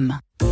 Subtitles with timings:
[0.00, 0.47] Le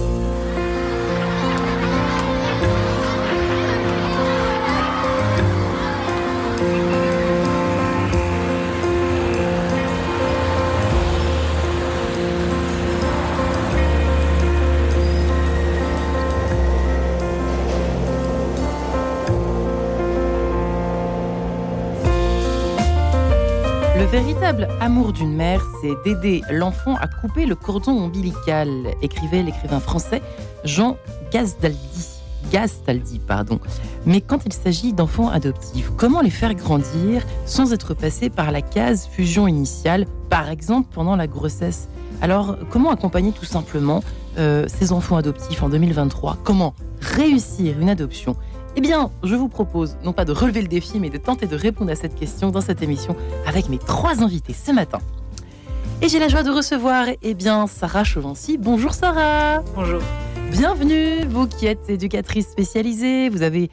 [24.07, 30.23] véritable amour d'une mère, c'est d'aider l'enfant à couper le cordon ombilical, écrivait l'écrivain français
[30.65, 30.97] Jean
[31.33, 32.21] Gastaldi.
[32.53, 33.59] Gastaldi, pardon.
[34.05, 38.63] Mais quand il s'agit d'enfants adoptifs, comment les faire grandir sans être passés par la
[38.63, 41.89] case fusion initiale, par exemple pendant la grossesse?
[42.23, 44.03] Alors, comment accompagner tout simplement
[44.39, 48.37] euh, ces enfants adoptifs en 2023 Comment réussir une adoption
[48.77, 51.57] eh bien, je vous propose non pas de relever le défi, mais de tenter de
[51.57, 53.17] répondre à cette question dans cette émission
[53.47, 54.99] avec mes trois invités ce matin.
[56.03, 58.59] Et j'ai la joie de recevoir, eh bien, Sarah Chauvency.
[58.59, 59.63] Bonjour Sarah.
[59.75, 60.03] Bonjour.
[60.51, 63.31] Bienvenue, vous qui êtes éducatrice spécialisée.
[63.31, 63.71] Vous avez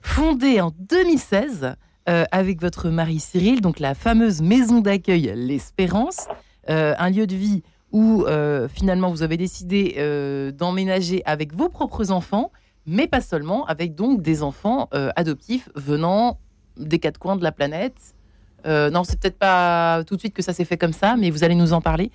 [0.00, 1.74] fondé en 2016
[2.08, 6.28] euh, avec votre mari Cyril, donc la fameuse maison d'accueil L'Espérance,
[6.70, 9.96] euh, un lieu de vie où euh, finalement vous avez décidé
[10.56, 12.52] d'emménager avec vos propres enfants
[12.86, 16.38] mais pas seulement, avec donc des enfants euh, adoptifs venant
[16.76, 17.96] des quatre coins de la planète.
[18.66, 21.30] Euh, non, c'est peut-être pas tout de suite que ça s'est fait comme ça, mais
[21.30, 22.10] vous allez nous en parler.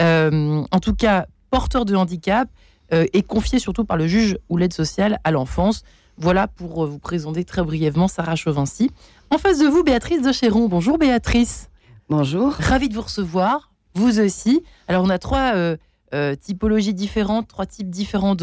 [0.00, 2.48] Euh, en tout cas, porteur de handicap
[2.92, 5.84] et confié surtout par le juge ou l'aide sociale à l'enfance.
[6.18, 8.90] Voilà pour vous présenter très brièvement Sarah Chauvency.
[9.30, 10.66] En face de vous, Béatrice de Chéron.
[10.66, 11.70] Bonjour Béatrice.
[12.08, 12.50] Bonjour.
[12.50, 14.64] Ravi de vous recevoir, vous aussi.
[14.88, 15.76] Alors, on a trois
[16.14, 18.34] euh, typologies différentes, trois types différents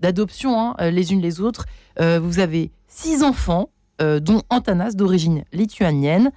[0.00, 1.66] d'adoption, hein, euh, les unes les autres.
[2.00, 6.30] Euh, vous avez six enfants, euh, dont Antanas, d'origine lituanienne,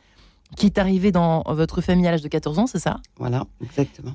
[0.55, 3.01] qui est arrivé dans votre famille à l'âge de 14 ans, c'est ça?
[3.17, 4.13] Voilà, exactement.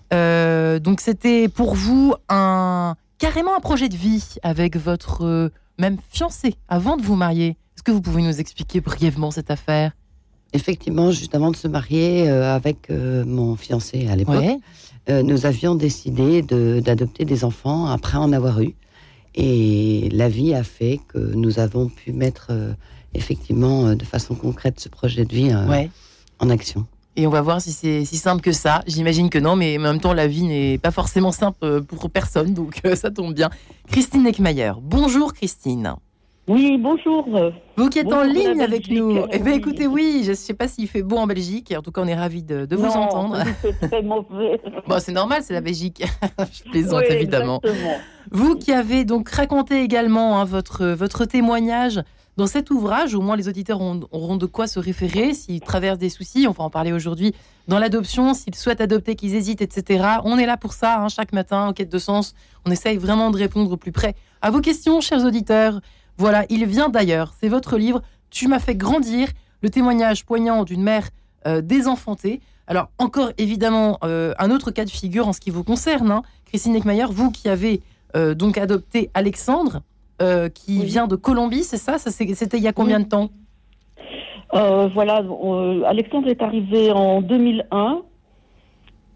[0.79, 6.97] Donc, c'était pour vous un carrément un projet de vie avec votre même fiancé avant
[6.97, 7.59] de vous marier.
[7.77, 9.93] Est-ce que vous pouvez nous expliquer brièvement cette affaire?
[10.53, 14.59] Effectivement, juste avant de se marier euh, avec euh, mon fiancé à l'époque, Ouais.
[15.09, 18.75] euh, nous avions décidé de- d'adopter des enfants après en avoir eu.
[19.35, 22.51] Et la vie a fait que nous avons pu mettre
[23.15, 25.91] effectivement de façon concrète ce projet de vie ouais.
[26.39, 26.87] en action.
[27.17, 28.83] Et on va voir si c'est si simple que ça.
[28.87, 32.53] J'imagine que non, mais en même temps, la vie n'est pas forcément simple pour personne,
[32.55, 33.49] donc ça tombe bien.
[33.91, 34.73] Christine Neckmayer.
[34.83, 35.95] Bonjour Christine.
[36.49, 37.29] Oui, bonjour.
[37.77, 39.25] Vous qui êtes en ligne avec nous.
[39.31, 41.73] Eh bien, écoutez, oui, je ne sais pas s'il fait beau en Belgique.
[41.77, 43.39] En tout cas, on est ravis de, de vous Non, entendre.
[43.81, 44.61] C'est mauvais.
[44.89, 46.03] Bon, c'est normal, c'est la Belgique.
[46.53, 47.61] je plaisante Oui, évidemment.
[47.63, 47.97] exactement.
[48.33, 52.03] Vous qui avez donc raconté également hein, votre, votre témoignage
[52.37, 55.99] dans cet ouvrage, au moins les auditeurs auront, auront de quoi se référer s'ils traversent
[55.99, 57.35] des soucis, on va en parler aujourd'hui,
[57.69, 60.03] dans l'adoption, s'ils souhaitent adopter, qu'ils hésitent, etc.
[60.25, 62.35] On est là pour ça, hein, chaque matin, en quête de sens.
[62.67, 65.81] On essaye vraiment de répondre au plus près à vos questions, chers auditeurs.
[66.19, 69.29] Voilà, il vient d'ailleurs, c'est votre livre, Tu m'as fait grandir,
[69.63, 71.09] le témoignage poignant d'une mère
[71.47, 72.41] euh, désenfantée.
[72.67, 76.23] Alors, encore évidemment, euh, un autre cas de figure en ce qui vous concerne, hein.
[76.47, 77.83] Christine Neckmayer, vous qui avez
[78.17, 79.83] euh, donc adopté Alexandre,
[80.55, 80.85] qui Oui.
[80.85, 83.31] vient de Colombie, c'est ça, C'était il y a combien de temps?
[84.53, 85.25] Voilà,
[85.87, 88.03] Alexandre est arrivé en 2001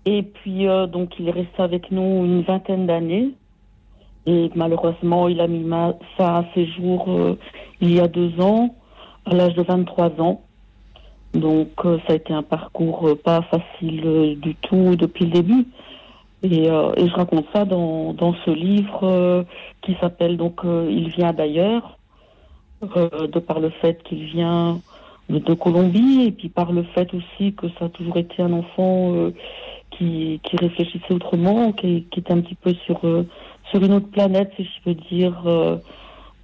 [0.04, 3.34] et puis donc il est resté avec nous une vingtaine d'années
[4.26, 7.38] et malheureusement il a mis ma- fin à ses jours euh,
[7.80, 8.74] il y a deux ans
[9.24, 10.42] à l'âge de 23 ans.
[11.32, 15.66] Donc euh, ça a été un parcours euh, pas facile du tout depuis le début.
[16.42, 19.44] Et, je raconte ça dans, ce livre
[19.82, 21.98] qui s'appelle donc Il vient d'ailleurs,
[22.82, 24.78] de par le fait qu'il vient
[25.30, 29.30] de, Colombie et puis par le fait aussi que ça a toujours été un enfant
[29.90, 33.00] qui, qui réfléchissait autrement, qui, était un petit peu sur,
[33.70, 35.42] sur une autre planète, si je peux dire.
[35.46, 35.76] euh,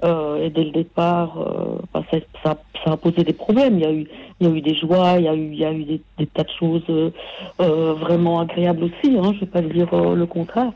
[0.04, 2.02] euh, et dès le départ, euh, bah,
[2.42, 2.56] ça,
[2.86, 3.78] a posé des problèmes.
[3.78, 4.08] Il y a eu,
[4.40, 7.12] il des joies, il y a eu, il des, tas de choses
[7.58, 9.16] vraiment agréables aussi.
[9.16, 10.72] Hein, je ne vais pas dire le contraire,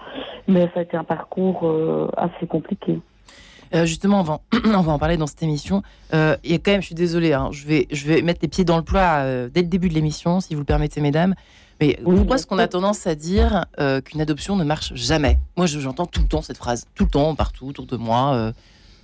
[0.46, 1.68] mais ça a été un parcours
[2.16, 3.00] assez compliqué.
[3.82, 5.82] Justement, on va, en, parler dans cette émission.
[6.12, 8.76] Et quand même, je suis désolée, hein, je, vais, je vais mettre les pieds dans
[8.76, 11.34] le plat dès le début de l'émission, si vous le permettez, mesdames.
[11.80, 15.38] Mais Oui, pourquoi est-ce qu'on a tendance à dire euh, qu'une adoption ne marche jamais?
[15.56, 18.32] Moi, je- j'entends tout le temps cette phrase, tout le temps, partout, autour de moi.
[18.34, 18.52] euh.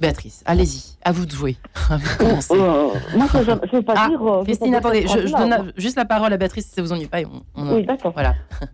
[0.00, 1.56] Béatrice, allez-y, à vous de jouer.
[1.90, 2.54] Vous commencer.
[2.54, 4.20] Euh, moi, je ne veux pas Ah, dire.
[4.26, 7.20] euh, Christine, attendez, je, donne juste la parole à Béatrice si ça vous ennuie pas.
[7.20, 8.12] et on- on- Oui, d'accord.
[8.12, 8.34] Voilà.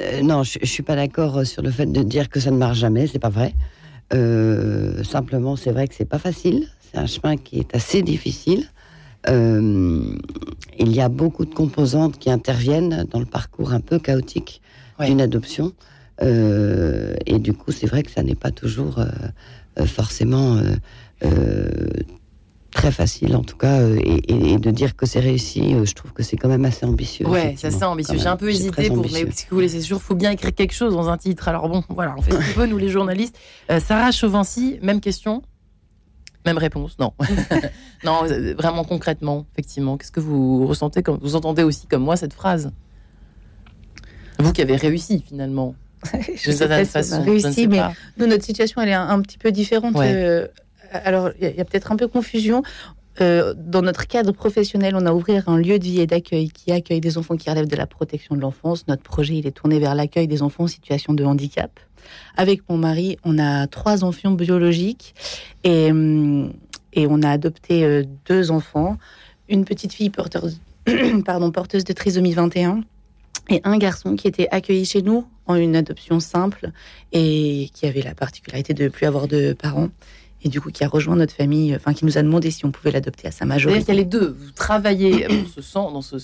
[0.00, 2.56] Euh, non, je, je suis pas d'accord sur le fait de dire que ça ne
[2.56, 3.52] marche jamais, c'est pas vrai.
[4.14, 6.66] Euh, simplement, c'est vrai que c'est pas facile.
[6.80, 8.66] C'est un chemin qui est assez difficile.
[9.28, 10.02] Euh,
[10.78, 14.60] il y a beaucoup de composantes qui interviennent dans le parcours un peu chaotique
[15.00, 15.72] d'une adoption.
[16.20, 19.04] et du coup, c'est vrai que ça n'est pas toujours
[19.86, 20.60] forcément
[22.72, 26.36] très facile en tout cas et, de dire que c'est réussi je trouve que c'est
[26.36, 28.18] quand même assez ambitieux ouais c'est assez ambitieux.
[28.18, 30.54] J'ai un peu hésité pour mais parce que vous voulez c'est sûr faut bien écrire
[30.54, 31.48] quelque chose dans un titre.
[31.48, 33.36] Alors bon voilà on fait ce qu'on peut nous les journalistes.
[33.80, 35.42] Sarah Chauvency même question
[36.44, 37.12] même réponse, non.
[38.04, 38.22] non,
[38.58, 39.96] vraiment concrètement, effectivement.
[39.96, 42.72] Qu'est-ce que vous ressentez quand vous entendez aussi comme moi cette phrase?
[44.38, 45.74] Vous qui avez réussi finalement.
[46.34, 47.80] je sais pas façon, réussi, mais
[48.16, 49.94] nous, notre situation, elle est un, petit peu différente.
[49.96, 50.48] Euh,
[50.90, 52.62] alors, il y a, peut-être un peu confusion.
[53.20, 56.72] Euh, dans notre cadre professionnel, on a ouvert un lieu de vie et d'accueil qui
[56.72, 58.88] accueille des enfants qui relèvent de la protection de l'enfance.
[58.88, 61.78] Notre projet, il est tourné vers l'accueil des enfants en situation de handicap.
[62.36, 65.14] Avec mon mari, on a trois enfants biologiques
[65.64, 66.52] et, hum,
[66.92, 68.98] et on a adopté euh, deux enfants,
[69.48, 70.60] une petite fille porteuse,
[71.24, 72.82] pardon, porteuse de trisomie 21
[73.50, 76.70] et un garçon qui était accueilli chez nous en une adoption simple
[77.12, 79.88] et qui avait la particularité de ne plus avoir de parents
[80.44, 82.70] et du coup qui a rejoint notre famille, enfin qui nous a demandé si on
[82.70, 83.80] pouvait l'adopter à sa majorité.
[83.80, 84.36] C'est-à-dire qu'il y a les deux.
[84.38, 86.18] Vous travaillez dans ce, centre, dans ce,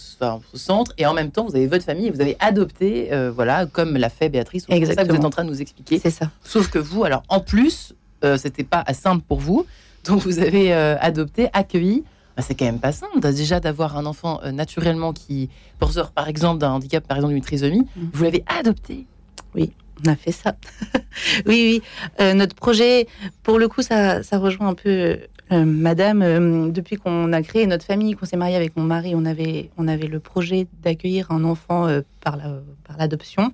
[0.55, 3.67] centre et en même temps vous avez votre famille et vous avez adopté, euh, voilà,
[3.67, 4.67] comme l'a fait Béatrice.
[4.69, 5.99] C'est ça que vous êtes en train de nous expliquer.
[5.99, 6.31] C'est ça.
[6.45, 7.95] Sauf que vous, alors en plus,
[8.25, 9.67] euh, c'était pas simple pour vous,
[10.05, 12.05] donc vous avez euh, adopté, accueilli.
[12.37, 15.51] Bah, c'est quand même pas simple déjà d'avoir un enfant naturellement qui
[15.81, 17.81] porteur par exemple d'un handicap, par exemple d'une trisomie.
[17.97, 18.03] Mm.
[18.13, 19.07] Vous l'avez adopté.
[19.55, 19.73] Oui
[20.05, 20.57] on a fait ça.
[21.47, 21.83] oui, oui.
[22.21, 23.07] Euh, notre projet,
[23.43, 25.19] pour le coup, ça, rejoint un peu
[25.53, 26.23] euh, Madame.
[26.23, 29.71] Euh, depuis qu'on a créé notre famille, qu'on s'est marié avec mon mari, on avait,
[29.77, 31.89] on avait le projet d'accueillir un enfant
[32.21, 33.53] par, la, par l'adoption.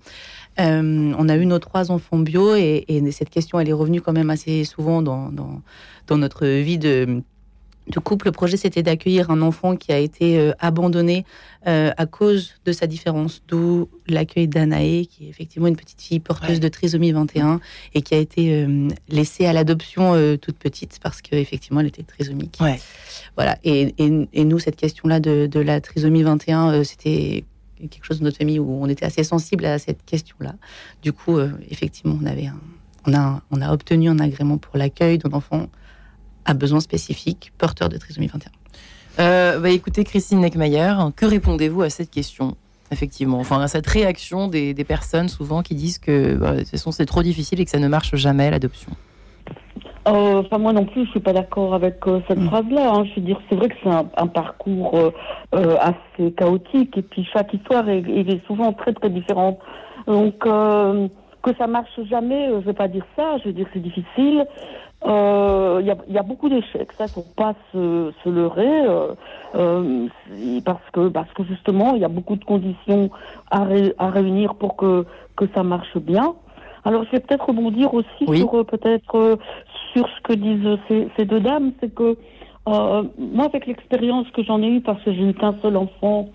[0.58, 4.31] on a eu nos trois enfants bio et, cette question, elle est revenue quand même
[4.31, 5.31] assez souvent dans,
[6.06, 7.23] dans notre vie de
[7.88, 11.25] de couple, le projet c'était d'accueillir un enfant qui a été euh, abandonné
[11.66, 16.20] euh, à cause de sa différence, d'où l'accueil d'Anaé, qui est effectivement une petite fille
[16.20, 17.60] porteuse de trisomie 21
[17.94, 22.58] et qui a été euh, laissée à l'adoption toute petite parce qu'effectivement elle était trisomique.
[23.36, 23.58] Voilà.
[23.64, 27.44] Et, nous, cette question-là de, la trisomie 21, c'était
[27.78, 30.54] quelque chose de notre famille où on était assez sensible à cette question-là.
[31.02, 31.38] Du coup,
[31.70, 32.50] effectivement, on avait
[33.06, 35.69] on a, on a obtenu un agrément pour l'accueil d'un enfant
[36.44, 38.50] à besoins spécifiques porteurs de trisomie 21
[39.20, 42.56] euh, bah, Écoutez, Christine Neckmayer, que répondez-vous à cette question
[42.91, 47.61] Effectivement, enfin à cette réaction des, personnes souvent qui disent que bah, c'est trop difficile
[47.61, 48.93] et que ça ne marche jamais l'adoption?
[50.06, 52.49] Euh, enfin, moi non plus, je suis pas d'accord avec euh, cette mm.
[52.49, 52.93] phrase-là.
[52.93, 53.05] Hein.
[53.05, 57.55] Je veux dire, c'est vrai que c'est un, parcours euh, assez chaotique et puis chaque
[57.55, 59.58] histoire est, est, souvent très très différente.
[60.06, 63.38] Donc que ça marche jamais, je vais pas dire ça.
[63.38, 64.46] Je veux dire, c'est difficile.
[65.06, 69.08] Il euh, y, a, beaucoup d'échecs, ça, faut pas se, se leurrer, euh,
[69.54, 70.08] euh,
[70.64, 73.10] parce que parce que justement, il y a beaucoup de conditions
[73.50, 73.66] à,
[73.98, 75.04] à réunir pour que
[75.36, 76.34] que ça marche bien.
[76.86, 79.38] Alors, je vais peut-être rebondir aussi sur peut-être
[79.92, 82.16] sur ce que disent ces, ces deux dames, c'est que
[82.66, 86.30] moi, avec l'expérience que j'en ai eue, parce que j'ai eu qu'un seul enfant,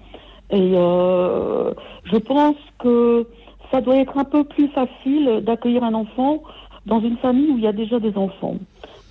[0.52, 3.26] et je pense que
[3.72, 6.44] ça doit être un peu plus facile d'accueillir un enfant
[6.86, 8.56] dans une famille où il y a déjà des enfants.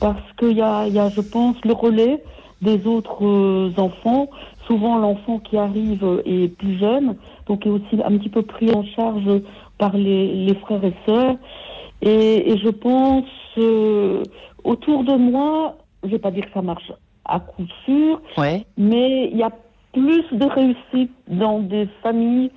[0.01, 2.23] Parce qu'il y a, y a, je pense, le relais
[2.63, 4.29] des autres euh, enfants.
[4.67, 7.17] Souvent, l'enfant qui arrive est plus jeune,
[7.47, 9.41] donc est aussi un petit peu pris en charge
[9.79, 11.37] par les, les frères et sœurs.
[12.03, 13.25] Et, et je pense,
[13.57, 14.23] euh,
[14.65, 16.93] autour de moi, je vais pas dire que ça marche
[17.25, 18.65] à coup sûr, ouais.
[18.77, 19.51] mais il y a
[19.93, 22.51] plus de réussite dans des familles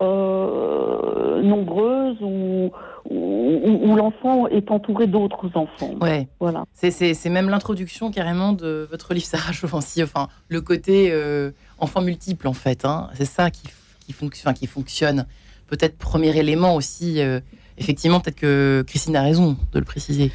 [0.00, 2.70] euh, nombreuses où,
[3.10, 5.94] où, l'enfant est entouré d'autres enfants.
[6.00, 6.28] Ouais.
[6.40, 6.64] Voilà.
[6.72, 12.48] C'est même l'introduction carrément de votre livre Sarah Chauvency, enfin le côté euh, enfant multiple
[12.48, 12.84] en fait.
[12.84, 13.08] Hein.
[13.14, 13.68] C'est ça qui,
[14.06, 15.26] qui, fonctionne, qui fonctionne.
[15.66, 17.20] Peut-être premier élément aussi.
[17.20, 17.40] Euh,
[17.78, 20.30] effectivement, peut-être que Christine a raison de le préciser.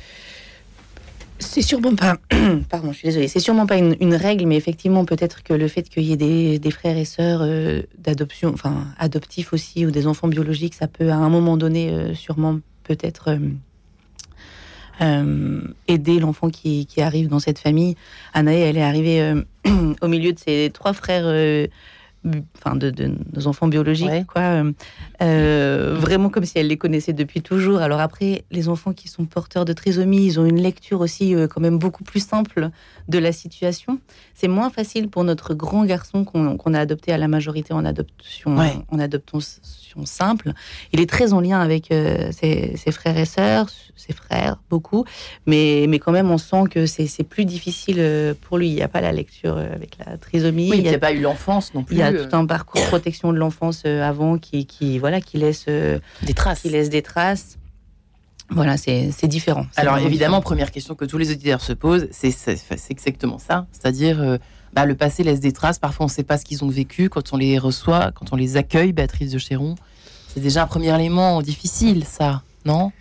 [1.40, 2.18] C'est sûrement pas,
[2.70, 5.84] pardon, je suis désolée, c'est sûrement pas une, règle, mais effectivement, peut-être que le fait
[5.84, 10.28] qu'il y ait des, frères et sœurs euh, d'adoption, enfin adoptifs aussi, ou des enfants
[10.28, 13.38] biologiques, ça peut à un moment donné euh, sûrement peut-être
[15.02, 17.96] euh, aider l'enfant qui, arrive dans cette famille.
[18.34, 19.34] Anaë, elle est arrivée
[20.02, 21.26] au milieu de ses trois frères
[22.26, 22.92] enfin de,
[23.34, 24.42] nos enfants biologiques, quoi.
[24.42, 24.72] Euh,
[25.22, 27.80] euh, vraiment comme si elle les connaissait depuis toujours.
[27.80, 31.48] Alors après, les enfants qui sont porteurs de trisomie, ils ont une lecture aussi euh,
[31.48, 32.70] quand même beaucoup plus simple
[33.08, 34.00] de la situation.
[34.34, 38.58] C'est moins facile pour notre grand garçon qu'on a adopté à la majorité en adoption,
[38.58, 39.40] en adoption
[40.06, 40.54] simple.
[40.94, 45.04] Il est très en lien avec ses, ses, frères et sœurs, ses frères beaucoup,
[45.46, 48.70] mais mais quand même on sent que c'est plus difficile pour lui.
[48.70, 50.70] Il n'y a pas la lecture avec la trisomie.
[50.74, 51.96] il n'y a, pas eu l'enfance non plus.
[51.96, 55.38] Il a euh, tout un parcours protection de l'enfance euh, avant qui, qui, voilà, qui,
[55.38, 56.62] laisse, euh, des traces.
[56.62, 57.58] qui laisse des traces.
[58.52, 59.68] Voilà, c'est c'est différent.
[59.76, 62.34] Alors évidemment, première question que tous les auditeurs se posent, c'est
[62.90, 63.68] exactement ça.
[63.72, 64.38] C'est-à-dire, euh,
[64.74, 65.78] bah, le passé laisse des traces.
[65.78, 68.36] Parfois, on ne sait pas ce qu'ils ont vécu quand on les reçoit, quand on
[68.36, 68.92] les accueille.
[68.92, 69.76] Béatrice de Chéron,
[70.34, 72.92] c'est déjà un premier élément difficile, ça, non?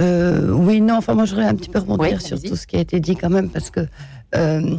[0.00, 2.66] Euh, oui, non, enfin, moi, je voudrais un petit peu rebondir Oui, sur tout ce
[2.66, 3.80] qui a été dit quand même, parce que
[4.34, 4.76] euh,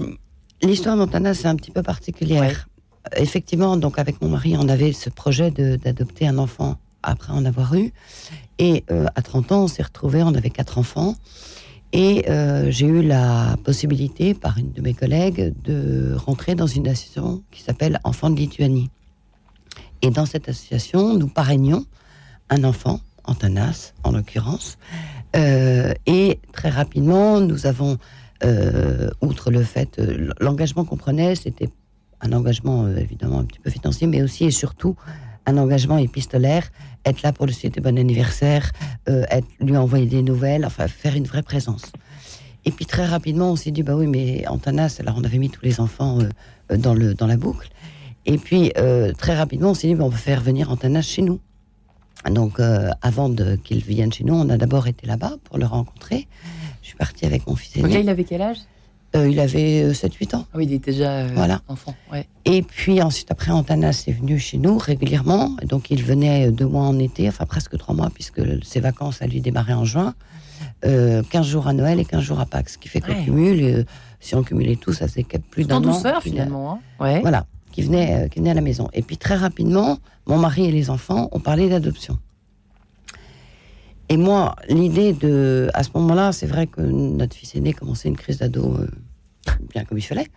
[0.61, 2.67] l'histoire d'Antana, c'est un petit peu particulière.
[3.15, 7.73] Effectivement, donc, avec mon mari, on avait ce projet d'adopter un enfant après en avoir
[7.75, 7.91] eu.
[8.57, 11.15] Et euh, à 30 ans, on s'est retrouvés, on avait quatre enfants.
[11.91, 16.87] Et euh, j'ai eu la possibilité, par une de mes collègues, de rentrer dans une
[16.87, 18.89] association qui s'appelle Enfants de Lituanie.
[20.01, 21.85] Et dans cette association, nous parrainions
[22.49, 24.77] un enfant, Antanas en l'occurrence.
[25.35, 27.97] Euh, et très rapidement, nous avons,
[29.21, 29.99] outre le fait,
[30.39, 31.69] l'engagement qu'on prenait, c'était
[32.21, 34.95] un engagement euh, évidemment un petit peu financier, mais aussi et surtout
[35.45, 36.69] un engagement épistolaire,
[37.05, 38.71] être là pour lui souhaiter bon anniversaire,
[39.07, 41.91] euh, être, lui envoyer des nouvelles, enfin faire une vraie présence.
[42.65, 45.49] Et puis très rapidement, on s'est dit, bah oui, mais Antanas, alors on avait mis
[45.49, 47.69] tous les enfants euh, dans, le, dans la boucle.
[48.25, 48.71] Et puis
[49.17, 51.39] très rapidement, on s'est dit, bah, on va faire venir Antanas chez nous.
[52.29, 52.59] Donc
[53.01, 53.33] avant
[53.63, 56.27] qu'il vienne chez nous, on a d'abord été là-bas pour le rencontrer.
[56.81, 58.03] Je suis partie avec mon fils Donc là, aîné.
[58.03, 58.57] il avait quel âge?
[59.15, 60.45] Euh, il avait euh, 7-8 ans.
[60.53, 61.61] Ah oui, il était déjà euh, Voilà.
[61.67, 61.95] enfant.
[62.11, 62.27] Ouais.
[62.45, 65.55] Et puis ensuite, après, Antanas est venu chez nous régulièrement.
[65.63, 69.21] Donc il venait euh, deux mois en été, enfin presque trois mois, puisque ses vacances,
[69.23, 70.13] à lui démarraient en juin.
[70.85, 72.69] Euh, 15 jours à Noël et 15 jours à Pâques.
[72.69, 73.23] Ce qui fait qu'on Ouais.
[73.23, 73.83] cumule, euh,
[74.19, 75.81] si on cumulait tout, ça faisait plus en d'un an.
[75.81, 76.73] douceur, qu'il a- finalement.
[76.73, 76.79] hein.
[77.03, 77.21] Ouais.
[77.21, 78.89] Voilà, qui venait, euh, qui venait à la maison.
[78.93, 79.97] Et puis très rapidement,
[80.27, 82.17] mon mari et les enfants ont parlé d'adoption.
[84.09, 88.17] Et moi, l'idée de, à ce moment-là, c'est vrai que notre fils aîné commençait une
[88.17, 88.87] crise d'ado euh,
[89.73, 90.27] bien comme il fallait.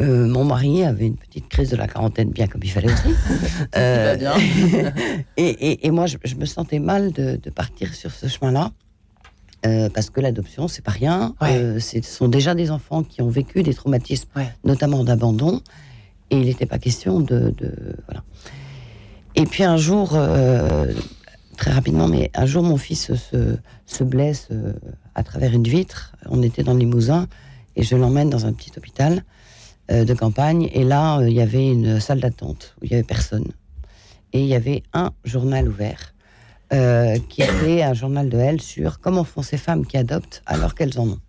[0.00, 3.14] Euh, mon mari avait une petite crise de la quarantaine bien comme il fallait aussi.
[3.76, 4.32] Euh, bien.
[5.36, 8.72] et, et- et moi, je, je me sentais mal de, de partir sur ce chemin-là.
[9.66, 11.34] euh, parce que l'adoption, c'est pas rien.
[11.40, 11.78] Ouais.
[11.80, 14.48] Ce sont déjà des enfants qui ont vécu des traumatismes, Ouais.
[14.64, 15.60] notamment d'abandon.
[16.30, 18.24] Et il n'était pas question de, de- Voilà.
[19.36, 20.92] Et puis un jour, euh,
[21.56, 24.72] très rapidement, mais un jour, mon fils se, se blesse euh,
[25.14, 26.14] à travers une vitre.
[26.26, 27.26] On était dans le Limousin
[27.76, 29.24] et je l'emmène dans un petit hôpital
[29.90, 30.68] euh, de campagne.
[30.72, 33.46] Et là, euh, il y avait une salle d'attente où il y avait personne.
[34.32, 36.14] Et il y avait un journal ouvert
[36.72, 40.74] euh, qui était un journal de elle sur comment font ces femmes qui adoptent alors
[40.74, 41.20] qu'elles en ont.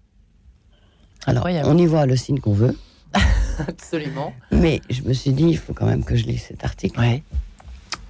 [1.25, 1.69] Alors, Incroyable.
[1.69, 2.75] on y voit le signe qu'on veut,
[3.67, 4.33] Absolument.
[4.51, 6.99] mais je me suis dit, il faut quand même que je lise cet article.
[6.99, 7.21] Ouais.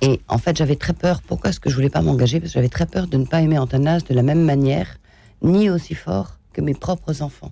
[0.01, 1.21] Et en fait, j'avais très peur.
[1.21, 2.39] Pourquoi est-ce que je voulais pas m'engager?
[2.39, 4.97] Parce que j'avais très peur de ne pas aimer Antanas de la même manière,
[5.41, 7.51] ni aussi fort que mes propres enfants.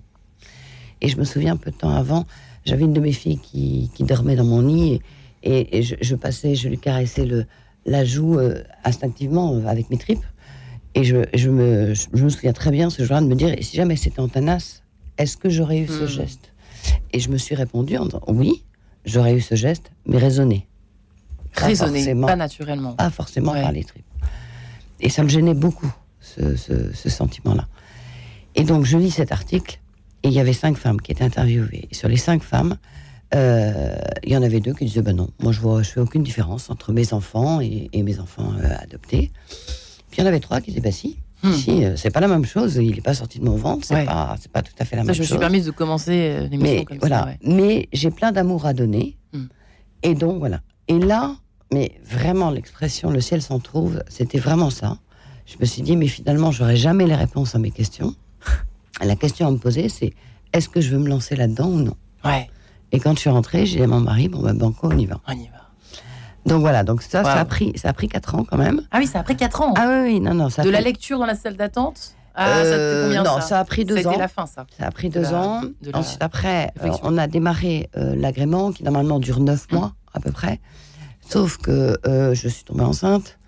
[1.00, 2.24] Et je me souviens, peu de temps avant,
[2.64, 5.00] j'avais une de mes filles qui, qui dormait dans mon lit
[5.42, 7.46] et, et- et je, je passais, je lui caressais le,
[7.84, 10.24] la joue euh, instinctivement euh, avec mes tripes.
[10.94, 13.62] Et je, je me, je me souviens très bien ce jour-là de me dire, et
[13.62, 14.82] si jamais c'était Antanas,
[15.18, 16.06] est-ce que j'aurais eu ce Hmm.
[16.06, 16.52] geste?
[17.12, 18.64] Et je me suis répondu en disant, oui,
[19.04, 20.66] j'aurais eu ce geste, mais raisonné.
[21.56, 22.92] Pas Raisonner, pas naturellement.
[22.92, 23.62] pas forcément Ouais.
[23.62, 24.04] par les tripes.
[25.00, 27.66] Et ça me gênait beaucoup, ce, ce- ce sentiment-là.
[28.54, 29.80] Et donc, je lis cet article,
[30.22, 31.88] et il y avait cinq femmes qui étaient interviewées.
[31.90, 32.76] Et sur les cinq femmes,
[33.34, 36.00] euh, il y en avait deux qui disaient, ben non, moi je vois, je fais
[36.00, 39.32] aucune différence entre mes enfants et, et mes enfants euh, adoptés.
[40.10, 41.52] Puis il y en avait trois qui disaient, bah si, Hmm.
[41.52, 43.94] si, euh, c'est pas la même chose, il n'est pas sorti de mon ventre, c'est
[43.94, 44.04] Ouais.
[44.06, 45.32] pas, pas tout à fait la Ça, même je me chose.
[45.36, 47.26] suis permise de commencer l'émission Mais comme voilà, ça.
[47.26, 47.38] ouais.
[47.42, 49.18] mais j'ai plein d'amour à donner.
[49.34, 49.44] Hmm.
[50.02, 50.62] Et donc voilà.
[50.88, 51.36] Et là,
[51.72, 54.98] mais vraiment l'expression le ciel s'en trouve, c'était vraiment ça.
[55.46, 58.14] Je me suis dit mais finalement j'aurais jamais les réponses à mes questions.
[59.04, 60.12] La question à me poser c'est
[60.52, 61.96] est-ce que je veux me lancer là-dedans ou non?
[62.24, 62.48] Ouais,
[62.92, 65.06] Et quand je suis rentrée, j'ai dit à mon mari bon ben banco on y
[65.06, 65.20] va?
[65.28, 65.52] on y va.
[66.46, 68.80] Donc voilà, donc ça ça a pris ça a pris quatre ans quand même.
[68.92, 69.74] Ah oui, c'est après 4 ans.
[69.76, 72.14] Ah oui oui non non ça a de la pris- lecture dans la salle d'attente
[72.36, 73.40] Ah, ça Euh, fait combien non, ça?
[73.40, 74.18] ça a pris deux C'était ans.
[74.18, 74.66] la fin, ça.
[74.78, 75.62] Ça a pris de deux la- ans.
[75.82, 79.76] de la Ensuite, après, euh, on a démarré euh, l'agrément qui normalement dure neuf Mmh.
[79.76, 80.60] mois à peu près.
[81.28, 83.38] Sauf que euh, je suis tombée enceinte.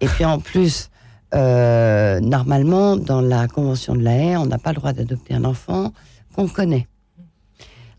[0.00, 0.90] Et puis en plus,
[1.34, 5.44] euh, normalement, dans la Convention de la haie, on n'a pas le droit d'adopter un
[5.44, 5.92] enfant
[6.34, 6.86] qu'on connaît.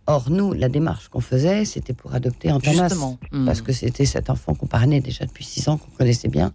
[0.10, 2.84] Or, nous, la démarche qu'on faisait, c'était pour adopter Antanas.
[2.84, 3.18] Justement.
[3.34, 3.46] Hmm.
[3.46, 6.54] Parce que c'était cet enfant qu'on parrainait déjà depuis six ans, qu'on connaissait bien.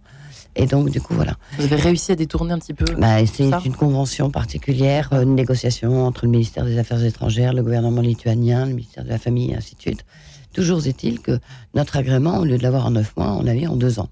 [0.55, 1.35] Et donc, du coup, voilà.
[1.57, 2.85] Vous avez réussi à détourner un petit peu.
[2.95, 7.61] Bah, c'est une convention particulière, euh, une négociation entre le ministère des Affaires étrangères, le
[7.61, 10.05] gouvernement lituanien, le ministère de la Famille, et ainsi de suite.
[10.53, 11.39] Toujours est-il que
[11.73, 14.09] notre agrément, au lieu de l'avoir en neuf mois, on l'avait en deux ans.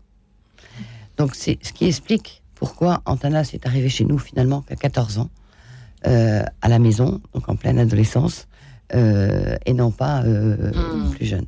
[1.18, 5.30] Donc c'est ce qui explique pourquoi Antanas est arrivé chez nous finalement qu'à 14 ans,
[6.08, 8.48] euh, à la maison, donc en pleine adolescence,
[8.96, 11.12] euh, et non pas euh, Mm.
[11.12, 11.46] plus jeune.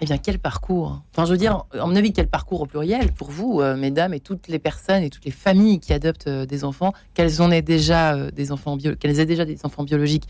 [0.00, 3.12] Eh bien, quel parcours Enfin, je veux dire, à mon avis, quel parcours au pluriel
[3.12, 6.44] pour vous, euh, mesdames, et toutes les personnes et toutes les familles qui adoptent euh,
[6.44, 9.84] des enfants, qu'elles en aient déjà euh, des enfants bio, qu'elles aient déjà des enfants
[9.84, 10.26] biologiques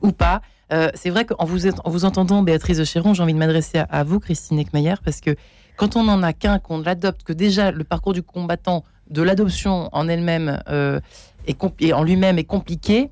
[0.00, 0.42] ou pas.
[0.70, 4.04] C'est vrai qu'en vous, en vous entendant, Béatrice de Chéron, j'ai envie de m'adresser à,
[4.04, 5.36] vous, Christine Eckmeyer, parce que
[5.76, 9.88] quand on n'en a qu'un, qu'on l'adopte, que déjà le parcours du combattant de l'adoption
[9.92, 10.60] en elle-même
[11.46, 13.10] et en lui-même est compliqué,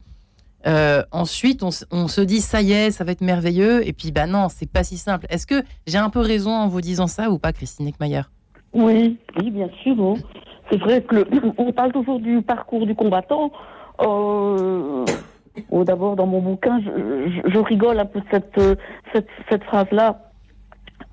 [0.66, 3.86] euh, ensuite, on, se dit ça y est, ça va être merveilleux.
[3.86, 5.26] Et puis, bah non, c'est pas si simple.
[5.28, 8.22] Est-ce que j'ai un peu raison en vous disant ça ou pas, Christine Eckmayer
[8.72, 10.16] Oui, oui, bien sûr.
[10.70, 11.26] C'est vrai que
[11.58, 13.52] on parle toujours du parcours du combattant.
[14.00, 15.04] Euh,
[15.70, 18.60] oh, D'abord, dans mon bouquin, je, rigole un peu de cette,
[19.12, 20.20] cette, cette phrase-là.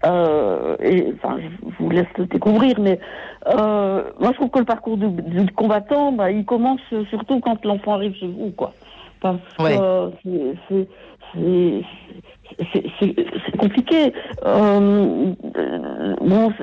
[0.05, 3.00] Euh, et enfin, je vous laisse le découvrir, mais
[3.48, 7.63] euh, moi je trouve que le parcours du, du combattant, bah, il commence surtout quand
[7.65, 8.74] l'enfant arrive chez vous, quoi
[9.21, 10.91] parce que
[12.74, 14.13] c'est compliqué.
[14.46, 15.34] Euh,
[16.22, 16.53] bon,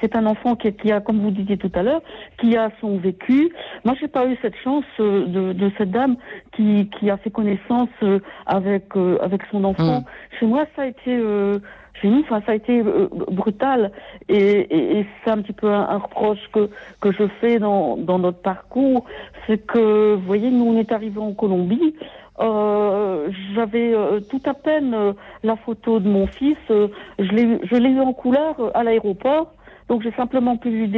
[0.00, 2.02] c'est un enfant qui, a, comme vous disiez tout à l'heure,
[2.40, 3.52] qui a son vécu.
[3.84, 6.16] Moi, j'ai pas eu cette chance euh, de, cette dame
[6.52, 10.00] qui, a fait connaissance euh, avec avec son enfant.
[10.00, 10.04] Mm.
[10.38, 11.20] Chez moi, ça a été
[12.00, 13.90] chez nous, ça a été brutal
[14.28, 19.04] et, c'est un petit peu un, reproche que que je fais dans dans notre parcours,
[19.46, 21.94] c'est que vous voyez, nous on est arrivés en Colombie.
[22.40, 26.56] Euh, j'avais euh, tout à peine euh, la photo de mon fils.
[26.68, 29.52] je l'ai eu en couleur à l'aéroport,
[29.88, 30.88] donc j'ai simplement pu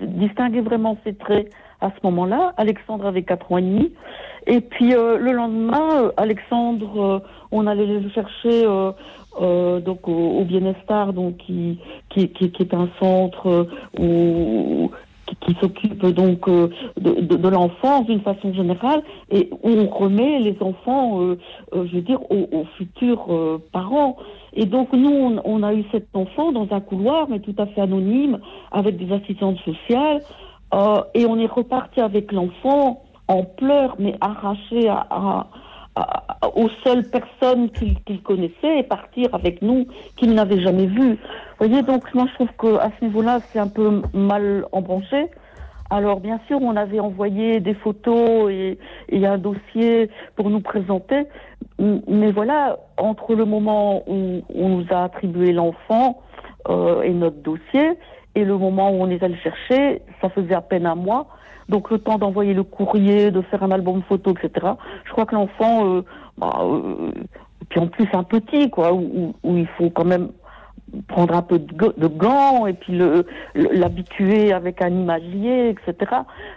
[0.00, 2.52] distinguer vraiment ses traits à ce moment-là.
[2.56, 3.92] Alexandre avait 4 ans et demi.
[4.46, 7.22] Et puis le lendemain, Alexandre,
[7.52, 8.64] on allait le chercher
[9.40, 11.78] donc au, Bienestar, donc qui,
[12.10, 14.90] qui, qui, qui, est un centre où
[15.40, 16.68] qui, s'occupe donc euh,
[17.00, 21.38] de, de, de l'enfance d'une façon générale et où on remet les enfants, euh,
[21.74, 24.16] euh, je veux dire, aux, futurs parents.
[24.54, 27.66] Et donc nous, on, on, a eu cet enfant dans un couloir, mais tout à
[27.66, 28.38] fait anonyme,
[28.70, 30.22] avec des assistantes sociales,
[31.14, 35.46] et on est reparti avec l'enfant en pleurs, mais arraché à, à
[36.54, 41.18] aux seules personnes qu'il connaissait et partir avec nous qu'il n'avait jamais vu.
[41.62, 45.28] Vous voyez, donc moi je trouve qu'à ce niveau-là, c'est un peu mal embranché.
[45.90, 48.78] Alors bien sûr, on avait envoyé des photos et,
[49.24, 51.28] un dossier pour nous présenter,
[51.78, 56.20] mais voilà, entre le moment où on nous a attribué l'enfant
[56.68, 57.92] euh, et notre dossier
[58.34, 61.28] et le moment où on est allé chercher, ça faisait à peine un mois.
[61.68, 64.66] Donc le temps d'envoyer le courrier, de faire un album photo, etc.
[65.04, 66.04] Je crois que l'enfant, euh,
[66.38, 67.12] bah, euh,
[67.68, 70.30] puis en plus un petit, quoi, où, il faut quand même
[71.08, 76.12] prendre un peu de, gants et puis le l'habituer avec un imagier, etc.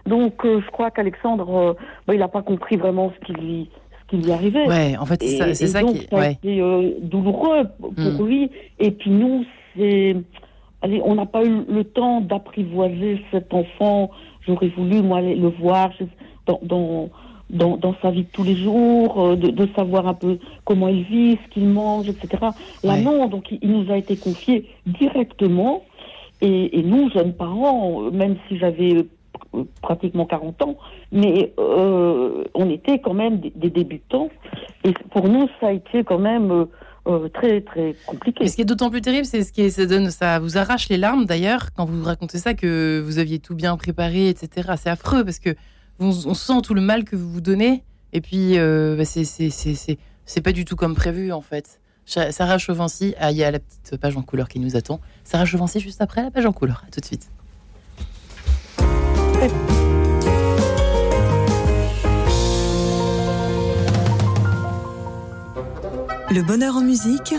[0.06, 1.74] Donc euh, je crois qu'Alexandre, euh,
[2.08, 3.69] bah, il n'a pas compris vraiment ce qui lui
[4.02, 4.67] ce qui lui arrivait.
[4.67, 6.62] Ouais, en fait c'est ça, qui ça a été
[7.02, 8.28] douloureux pour hmm.
[8.28, 8.52] lui.
[8.80, 9.45] Et puis nous,
[9.76, 10.15] c'est
[10.82, 14.12] allez, on n'a pas eu le temps d'apprivoiser cet enfant
[14.48, 15.91] J'aurais voulu, moi, le voir
[16.45, 17.10] dans, dans,
[17.49, 20.88] dans, dans, sa vie de tous les jours, euh, de, de, savoir un peu comment
[20.88, 22.27] il vit, ce qu'il mange, etc.
[22.84, 25.84] Là, non, donc il, nous a été confié directement.
[26.41, 29.05] Et, et nous, jeunes parents, même si j'avais
[29.55, 30.77] euh, pratiquement 40 ans,
[31.12, 34.29] mais euh, on était quand même des, des, débutants.
[34.84, 36.51] Et pour nous, ça a été quand même...
[36.51, 36.65] Euh,
[37.08, 38.45] euh, très très compliqué.
[38.45, 40.89] Et ce qui est d'autant plus terrible, c'est ce qui ça donne, ça vous arrache
[40.89, 44.71] les larmes d'ailleurs quand vous racontez ça que vous aviez tout bien préparé, etc.
[44.75, 45.51] C'est affreux parce que
[45.99, 50.51] on, sent tout le mal que vous vous donnez et puis euh, bah, c'est pas
[50.51, 51.79] du tout comme prévu en fait.
[52.05, 54.99] Sarah Chauvency, ah, il y a la petite page en couleur qui nous attend.
[55.23, 56.84] Sarah Chauvency juste après la page en couleur.
[56.88, 57.29] À tout de suite.
[66.31, 67.34] Le bonheur en musique,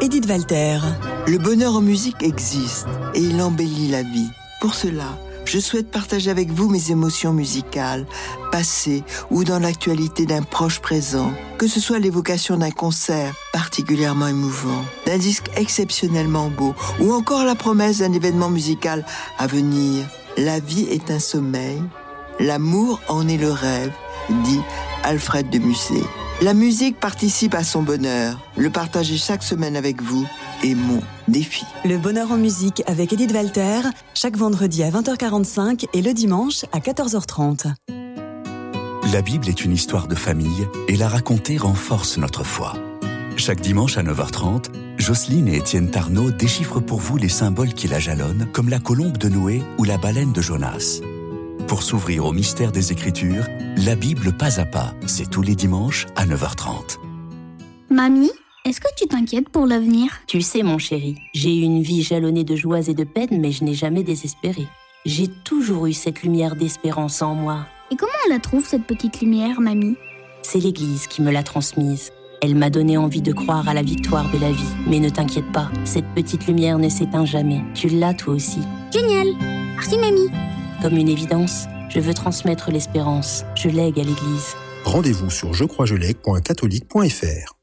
[0.00, 0.78] Edith Walter.
[1.26, 4.28] Le bonheur en musique existe et il embellit la vie.
[4.60, 5.18] Pour cela,
[5.52, 8.06] je souhaite partager avec vous mes émotions musicales,
[8.50, 14.82] passées ou dans l'actualité d'un proche présent, que ce soit l'évocation d'un concert particulièrement émouvant,
[15.04, 19.04] d'un disque exceptionnellement beau ou encore la promesse d'un événement musical
[19.38, 20.06] à venir.
[20.38, 21.82] La vie est un sommeil,
[22.40, 23.92] l'amour en est le rêve,
[24.44, 24.60] dit
[25.02, 26.06] Alfred de Musset.
[26.42, 28.36] La musique participe à son bonheur.
[28.56, 30.26] Le partager chaque semaine avec vous
[30.64, 31.64] est mon défi.
[31.84, 36.80] Le bonheur en musique avec Edith Walter, chaque vendredi à 20h45 et le dimanche à
[36.80, 37.72] 14h30.
[39.12, 42.72] La Bible est une histoire de famille et la raconter renforce notre foi.
[43.36, 44.64] Chaque dimanche à 9h30,
[44.98, 49.16] Jocelyne et Étienne Tarnot déchiffrent pour vous les symboles qui la jalonnent, comme la colombe
[49.16, 51.02] de Noé ou la baleine de Jonas.
[51.66, 53.46] Pour s'ouvrir au mystère des Écritures,
[53.76, 56.98] la Bible pas à pas, c'est tous les dimanches à 9h30.
[57.90, 58.30] Mamie,
[58.64, 60.10] Est-ce que tu t'inquiètes pour l'avenir?
[60.26, 63.50] Tu sais, mon chéri, j'ai eu une vie jalonnée de joies et de peines, mais
[63.50, 64.66] je n'ai jamais désespéré.
[65.04, 67.66] J'ai toujours eu cette lumière d'espérance en moi.
[67.90, 69.96] Et comment on la trouve, cette petite lumière, mamie?
[70.42, 72.12] C'est l'Église qui me l'a transmise.
[72.40, 74.74] Elle m'a donné envie de croire à la victoire de la vie.
[74.88, 77.62] Mais ne t'inquiète pas, cette petite lumière ne s'éteint jamais.
[77.74, 78.60] Tu l'as toi aussi.
[78.92, 79.28] Génial
[79.74, 80.30] Merci, mamie
[80.82, 83.44] Comme une évidence, je veux transmettre l'espérance.
[83.54, 84.56] Je lègue à l'Église.
[84.84, 87.54] Rendez-vous sur jecroisjelègue.catholique.fr.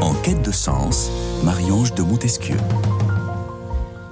[0.00, 1.10] En quête de sens,
[1.42, 2.54] Marie-Ange de Montesquieu.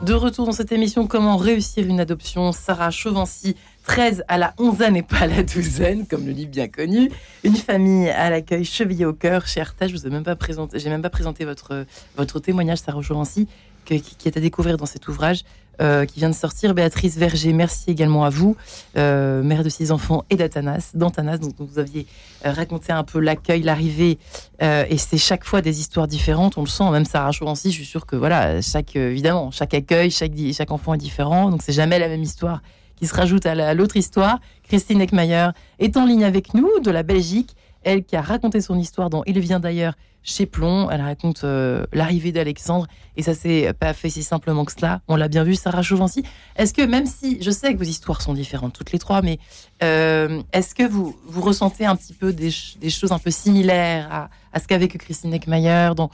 [0.03, 4.77] De retour dans cette émission Comment réussir une adoption, Sarah Chauvency, 13 à la 11
[4.97, 7.13] et pas à la douzaine, comme le livre bien connu.
[7.45, 9.91] Une famille à l'accueil chevillée au cœur chez Artage.
[9.91, 13.47] Je vous ai même pas présenté, j'ai même pas présenté votre, votre témoignage, Sarah Chauvency,
[13.85, 13.95] qui,
[14.25, 15.45] est à découvrir dans cet ouvrage.
[15.81, 16.73] Euh, qui vient de sortir.
[16.73, 18.57] Béatrice Verger, merci également à vous,
[18.97, 21.39] euh, mère de six enfants et d'Atanas, d'Antanas.
[21.39, 22.07] Donc, vous aviez
[22.47, 24.19] euh, raconté un peu l'accueil, l'arrivée,
[24.61, 26.59] et c'est chaque fois des histoires différentes.
[26.59, 30.13] On le sent, même Sarah Chauvency, je suis sûre que voilà, chaque évidemment, chaque accueil,
[30.13, 31.51] chaque, enfant est différent.
[31.51, 32.63] Donc c'est jamais la même histoire
[32.95, 34.39] qui se rajoute à l'autre histoire.
[34.63, 35.49] Christine Eckmayer
[35.81, 37.57] est en ligne avec nous de la Belgique.
[37.83, 39.95] Elle qui a raconté son histoire dont Il vient d'ailleurs
[40.25, 40.91] chez Plomb.
[40.91, 45.03] Elle raconte euh, l'arrivée d'Alexandre et ça s'est pas fait si simplement que cela.
[45.07, 46.25] On l'a bien vu, Sarah Chauvency.
[46.57, 49.39] Est-ce que même si je sais que vos histoires sont différentes toutes les trois, mais
[49.83, 54.61] euh, est-ce que vous vous ressentez un petit peu des, choses un peu similaires à,
[54.61, 56.11] ce qu'a vécu Christine Eckmayer dans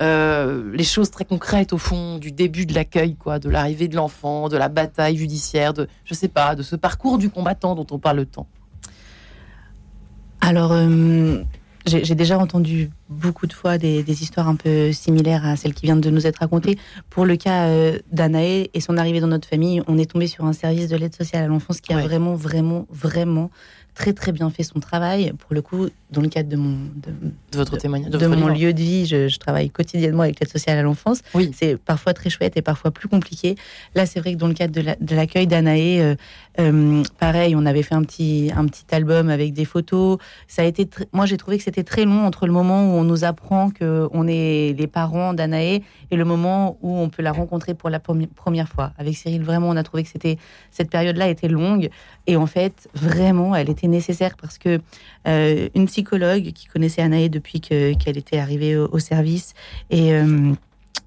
[0.00, 3.96] euh, les choses très concrètes au fond du début de l'accueil, quoi, de l'arrivée de
[3.96, 7.86] l'enfant, de la bataille judiciaire, de je sais pas, de ce parcours du combattant dont
[7.90, 8.46] on parle tant?
[10.40, 10.72] Alors,
[11.86, 16.00] j'ai déjà entendu beaucoup de fois des, histoires un peu similaires à celles qui viennent
[16.00, 16.78] de nous être racontées.
[17.08, 20.44] Pour le cas euh, d'Anaë et son arrivée dans notre famille, on est tombé sur
[20.44, 23.50] un service de l'aide sociale à l'enfance qui a vraiment, vraiment, vraiment
[23.94, 25.32] très très bien fait son travail.
[25.38, 27.12] Pour le coup, dans le cadre de mon de,
[27.56, 31.20] votre témoignage, de, mon lieu de vie, je, travaille quotidiennement avec l'aide sociale à l'enfance.
[31.34, 31.50] Oui.
[31.54, 33.56] C'est parfois très chouette et parfois plus compliqué.
[33.94, 36.14] Là, c'est vrai que dans le cadre de l'accueil d'Anaé, euh,
[36.58, 40.18] euh, pareil, on avait fait un petit un petit album avec des photos.
[40.48, 43.04] Ça a été, moi, j'ai trouvé que c'était très long entre le moment où on
[43.04, 47.32] nous apprend que on est les parents d'Anaé et le moment où on peut la
[47.32, 48.92] rencontrer pour la première fois.
[48.98, 50.38] Avec Cyril, vraiment, on a trouvé que c'était
[50.70, 51.90] cette période-là était longue
[52.30, 54.78] et en fait, vraiment, elle était nécessaire parce que
[55.26, 59.54] euh, une psychologue qui connaissait Anaï depuis qu'elle était arrivée au, service
[59.90, 60.52] et euh,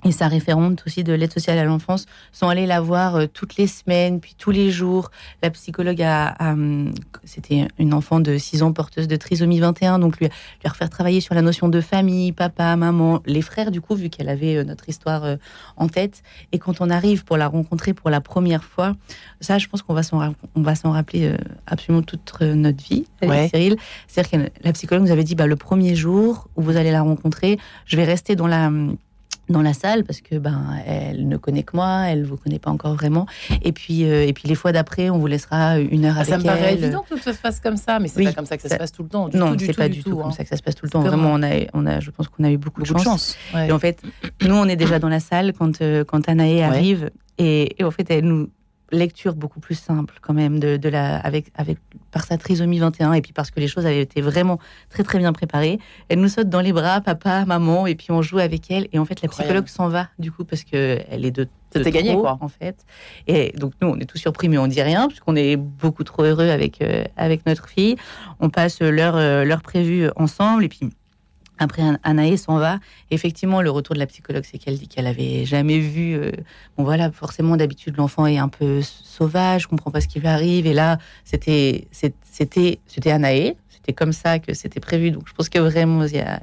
[0.05, 3.55] et sa référente aussi de l'aide sociale à l'enfance sont allées la voir euh, toutes
[3.57, 5.11] les semaines, puis tous les jours.
[5.41, 6.35] La psychologue a,
[7.23, 11.21] c'était une enfant de 6 ans porteuse de trisomie 21, donc lui, lui refaire travailler
[11.21, 14.63] sur la notion de famille, papa, maman, les frères du coup, vu qu'elle avait euh,
[14.63, 15.35] notre histoire euh,
[15.77, 16.23] en tête.
[16.51, 18.95] Et quand on arrive pour la rencontrer pour la première fois,
[19.39, 23.77] ça, je pense qu'on va s'en, on va s'en rappeler absolument toute notre vie, Cyril.
[24.07, 27.01] C'est-à-dire que la psychologue nous avait dit, bah, le premier jour où vous allez la
[27.01, 28.71] rencontrer, je vais rester dans la
[29.49, 32.71] dans la salle parce que ben elle ne connaît que moi, elle vous connaît pas
[32.71, 33.25] encore vraiment.
[33.61, 36.33] Et puis euh, et puis les fois d'après, on vous laissera une heure avec elle.
[36.33, 38.57] Ça me paraît évident que tout se passe comme ça, mais c'est pas comme ça
[38.57, 39.27] que ça, se passe tout le temps.
[39.27, 40.31] Du non, c'est pas du tout, comme hein.
[40.31, 41.01] ça que ça se passe tout le temps.
[41.01, 43.37] Vraiment, on a on a, je pense qu'on a eu beaucoup, de chance.
[43.55, 44.01] Et en fait,
[44.41, 47.91] nous on est déjà dans la salle quand euh, quand Anaé arrive et, et en
[47.91, 48.49] fait elle nous
[48.93, 51.77] lecture beaucoup plus simple quand même de, de, la avec avec
[52.11, 55.19] par sa trisomie 21 et puis parce que les choses avaient été vraiment très très
[55.19, 55.79] bien préparées.
[56.09, 58.99] Elle nous saute dans les bras, papa, maman et puis on joue avec elle et
[58.99, 62.15] en fait la psychologue s'en va du coup parce que elle est de c'était gagné
[62.15, 62.85] quoi en fait.
[63.27, 66.23] Et donc nous on est tous surpris mais on dit rien puisqu'on est beaucoup trop
[66.23, 67.95] heureux avec euh, avec notre fille.
[68.39, 70.89] On passe l'heure euh, l'heure prévue ensemble et puis
[71.59, 72.79] après, Anaïs s'en va.
[73.11, 76.15] Effectivement, le retour de la psychologue, c'est qu'elle dit qu'elle avait jamais vu.
[76.15, 76.31] Euh,
[76.77, 80.65] bon, voilà, forcément, d'habitude, l'enfant est un peu sauvage, comprend pas ce qui lui arrive.
[80.65, 83.53] Et là, c'était, c'était, c'était Anaïs.
[83.69, 85.11] C'était comme ça que c'était prévu.
[85.11, 86.41] Donc, je pense que vraiment, il y a,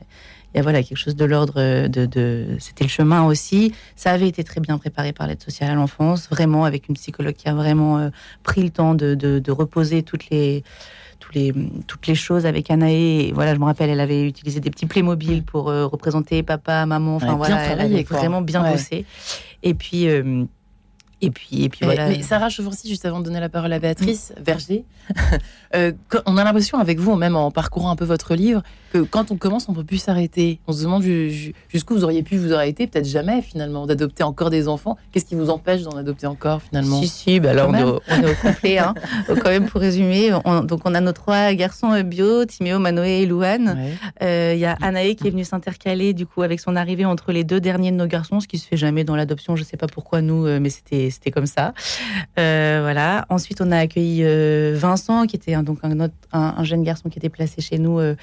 [0.54, 3.74] y a voilà quelque chose de l'ordre de, de c'était le chemin aussi.
[3.96, 7.34] Ça avait été très bien préparé par l'aide sociale à l'enfance, vraiment avec une psychologue
[7.34, 8.10] qui a vraiment euh,
[8.42, 10.62] pris le temps de, de reposer toutes les
[11.34, 11.52] les,
[11.86, 13.32] toutes les choses avec Anaé.
[13.34, 17.16] voilà, je me rappelle, elle avait utilisé des petits Playmobil pour euh, représenter papa, maman.
[17.16, 19.04] Enfin voilà, elle avait vraiment bien bossé.
[19.62, 20.08] Et puis.
[20.08, 20.44] Euh,
[21.22, 22.08] et puis, et puis voilà.
[22.08, 24.84] Mais Sarah Chauvency, juste avant de donner la parole à Béatrice Verger,
[25.74, 25.92] euh,
[26.24, 29.36] on a l'impression avec vous, même en parcourant un peu votre livre, que quand on
[29.36, 30.58] commence, on ne peut plus s'arrêter.
[30.66, 34.68] On se demande jusqu'où vous auriez pu vous arrêter, peut-être jamais finalement, d'adopter encore des
[34.68, 34.96] enfants.
[35.12, 37.00] Qu'est-ce qui vous empêche d'en adopter encore finalement?
[37.00, 38.00] Si, si, bah là on est, au,
[38.42, 38.78] complet.
[38.78, 38.94] Hein.
[39.28, 40.30] quand même, pour résumer,
[40.64, 43.78] donc on a nos trois garçons euh, bio, Timéo, Manoé et Louane.
[44.22, 47.32] Euh, il y a Anaé qui est venue s'intercaler du coup avec son arrivée entre
[47.32, 49.56] les deux derniers de nos garçons, ce qui se fait jamais dans l'adoption.
[49.56, 51.72] Je ne sais pas pourquoi nous, mais c'était comme ça.
[52.38, 53.26] Euh, voilà.
[53.28, 56.82] Ensuite, on a accueilli euh, Vincent, qui était un, donc un, autre- un, un jeune
[56.82, 58.14] garçon qui était placé chez nous euh,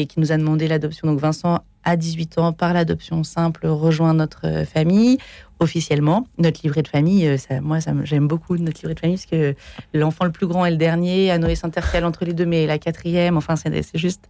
[0.00, 1.06] et qui nous a demandé l'adoption.
[1.06, 5.18] Donc Vincent, à 18 ans, par l'adoption simple, rejoint notre euh, famille
[5.60, 6.26] officiellement.
[6.38, 9.16] Notre livret de famille, euh, ça, moi, ça me- j'aime beaucoup notre livret de famille
[9.16, 9.54] parce que
[9.92, 12.78] l'enfant le plus grand est le dernier, à Noé s'intercale entre les deux, mais la
[12.78, 13.36] quatrième.
[13.36, 14.24] Enfin, c'est juste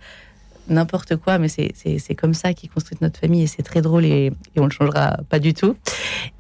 [0.69, 4.33] n'importe quoi, mais c'est- comme ça qu'ils construisent notre famille et c'est très drôle et,
[4.57, 5.77] et on le changera pas du tout.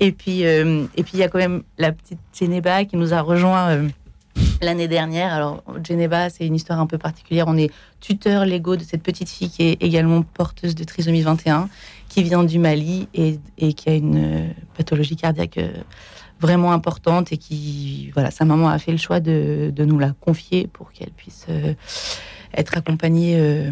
[0.00, 3.12] Et puis, euh, et puis il y a quand même la petite Geneba qui nous
[3.12, 3.88] a rejoint
[4.60, 5.32] l'année dernière.
[5.32, 7.46] Alors, Geneba, c'est une histoire un peu particulière.
[7.48, 11.68] On est tuteur légaux de cette petite fille qui est également porteuse de trisomie 21,
[12.08, 13.38] qui vient du Mali et,
[13.72, 15.72] qui a une euh, pathologie cardiaque euh,
[16.40, 20.66] vraiment importante et qui, voilà, sa maman a fait le choix de, nous la confier
[20.66, 21.74] pour qu'elle puisse euh,
[22.54, 23.70] être accompagnée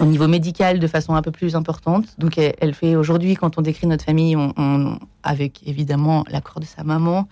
[0.00, 2.06] au niveau médical de façon un peu plus importante.
[2.18, 4.36] Donc, elle, fait aujourd'hui, quand on décrit notre famille,
[5.22, 7.28] avec évidemment l'accord de sa maman,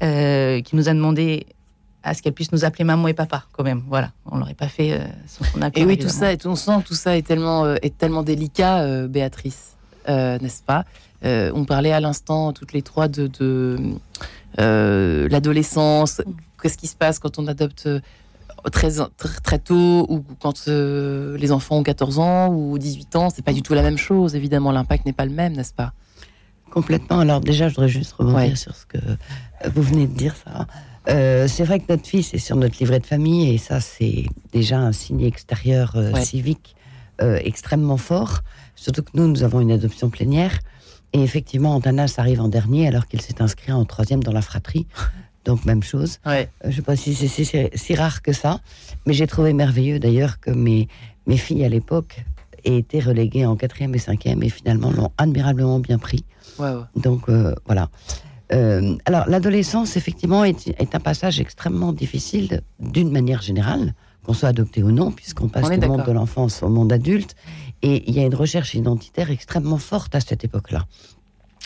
[0.00, 1.46] qui nous a demandé
[2.06, 3.82] à ce qu'elle puisse nous appeler maman et papa, quand même.
[3.88, 5.82] Voilà, on l'aurait pas fait euh, sans son accord.
[5.82, 8.80] Et oui, tout ça, et on sent tout ça est tellement, euh, est tellement délicat,
[8.80, 9.72] euh, Béatrice,
[10.08, 10.84] euh, n'est-ce pas?
[11.24, 13.78] Euh, On parlait à l'instant, toutes les trois, de, de
[14.60, 16.22] euh, l'adolescence.
[16.62, 17.88] Qu'est-ce qui se passe quand on adopte
[18.72, 23.30] très, très, très tôt ou quand euh, les enfants ont 14 ans ou 18 ans?
[23.30, 24.70] C'est pas du tout la même chose, évidemment.
[24.72, 25.92] L'impact n'est pas le même, n'est-ce pas?
[26.70, 27.18] Complètement.
[27.20, 28.54] Alors déjà, je voudrais juste rebondir Ouais.
[28.56, 28.98] sur ce que
[29.74, 30.66] vous venez de dire, Sarah.
[31.08, 34.24] Euh, c'est vrai que notre fils est sur notre livret de famille et ça, c'est
[34.52, 36.24] déjà un signe extérieur euh, Ouais.
[36.24, 36.74] civique
[37.22, 38.40] euh, extrêmement fort.
[38.74, 40.58] Surtout que nous, nous avons une adoption plénière.
[41.12, 44.86] Et effectivement, Antanas arrive en dernier alors qu'il s'est inscrit en troisième dans la fratrie.
[45.44, 46.18] Donc, même chose.
[46.26, 46.50] Ouais.
[46.64, 48.60] Je ne sais pas si c'est si, si- si rare que ça.
[49.06, 50.88] Mais j'ai trouvé merveilleux d'ailleurs que mes,
[51.26, 52.24] mes filles à l'époque
[52.64, 56.24] aient été reléguées en quatrième et cinquième et finalement l'ont admirablement bien pris.
[56.96, 57.28] Donc
[57.64, 57.88] voilà.
[58.52, 64.48] Euh, alors l'adolescence, effectivement, est, est un passage extrêmement difficile d'une manière générale, qu'on soit
[64.50, 67.34] adopté ou non, puisqu'on passe du monde de l'enfance au monde adulte.
[67.82, 70.86] Et il y a une recherche identitaire extrêmement forte à cette époque-là.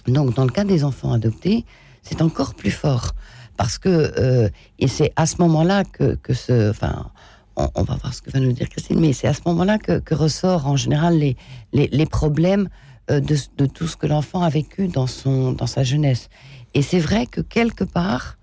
[0.06, 1.64] Donc dans le cas des enfants adoptés,
[2.02, 3.12] c'est encore plus fort.
[3.56, 6.70] Parce que, euh, et c'est à ce moment-là que, que ce...
[6.70, 7.10] Enfin,
[7.56, 9.76] on, on va voir ce que va nous dire Christine, mais c'est à ce moment-là
[9.76, 11.36] que, que ressort en général les,
[11.74, 12.70] les, les problèmes
[13.10, 16.30] euh, de, de tout ce que l'enfant a vécu dans, son, dans sa jeunesse.
[16.74, 18.38] Et c'est vrai que quelque part,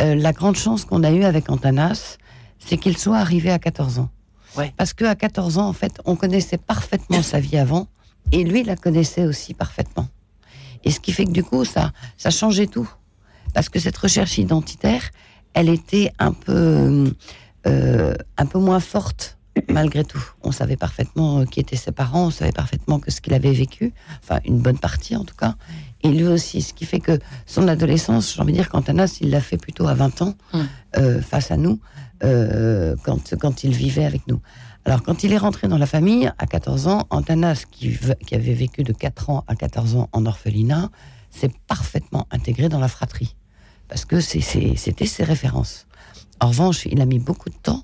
[0.00, 2.18] euh, la grande chance qu'on a eue avec Antanas,
[2.58, 4.10] c'est qu'il soit arrivé à 14 ans.
[4.56, 4.72] Ouais.
[4.76, 7.88] Parce qu'à 14 ans, en fait, on connaissait parfaitement sa vie avant,
[8.32, 10.08] et lui la connaissait aussi parfaitement.
[10.84, 12.88] Et ce qui fait que du coup, ça, ça changeait tout.
[13.52, 15.10] Parce que cette recherche identitaire,
[15.54, 17.12] elle était un peu,
[17.66, 20.22] euh, un peu moins forte malgré tout.
[20.42, 23.52] On savait parfaitement euh, qui étaient ses parents, on savait parfaitement que ce qu'il avait
[23.52, 25.54] vécu, enfin une bonne partie en tout cas,
[26.04, 26.62] et lui aussi.
[26.62, 29.88] Ce qui fait que son adolescence, j'ai envie de dire qu'Antanas, il l'a fait plutôt
[29.88, 30.34] à 20 ans,
[30.96, 31.80] euh, face à nous,
[32.22, 34.40] euh, quand, quand il vivait avec nous.
[34.84, 38.52] Alors quand il est rentré dans la famille, à 14 ans, Antanas, qui, qui avait
[38.54, 40.90] vécu de 4 ans à 14 ans en orphelinat,
[41.30, 43.34] s'est parfaitement intégré dans la fratrie.
[43.88, 45.86] Parce que c'était ses références.
[46.40, 47.82] En revanche, il a mis beaucoup de temps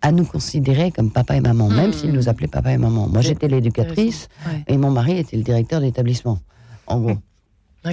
[0.00, 1.92] à nous considérer comme papa et maman, même Hmm.
[1.92, 3.08] s'il nous appelait papa et maman.
[3.08, 4.64] Moi, j'étais l'éducatrice Ouais.
[4.68, 6.38] et mon mari était le directeur d'établissement,
[6.86, 7.18] en gros.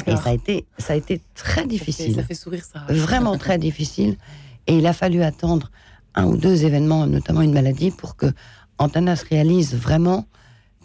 [0.07, 2.85] Et ça a été, ça a été très Ça fait- difficile, Ça fait sourire, ça.
[2.89, 4.17] vraiment très difficile.
[4.67, 5.69] Et il a fallu attendre
[6.15, 8.27] un ou deux événements, notamment une maladie, pour que
[8.77, 10.25] Antanas réalise vraiment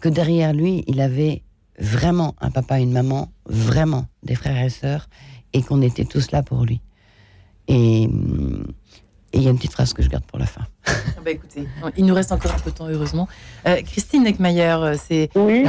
[0.01, 1.43] que derrière lui, il avait
[1.79, 5.07] vraiment un papa et une maman, vraiment des frères et sœurs,
[5.53, 6.81] et qu'on était tous là pour lui.
[7.67, 8.03] Et
[9.33, 10.65] il y a une petite phrase que je garde pour la fin.
[10.85, 10.91] Ah
[11.23, 11.65] bah écoutez,
[11.97, 13.27] il nous reste encore un peu de temps, heureusement.
[13.67, 15.63] Euh, Christine Neckmayer, euh, c'est Oui.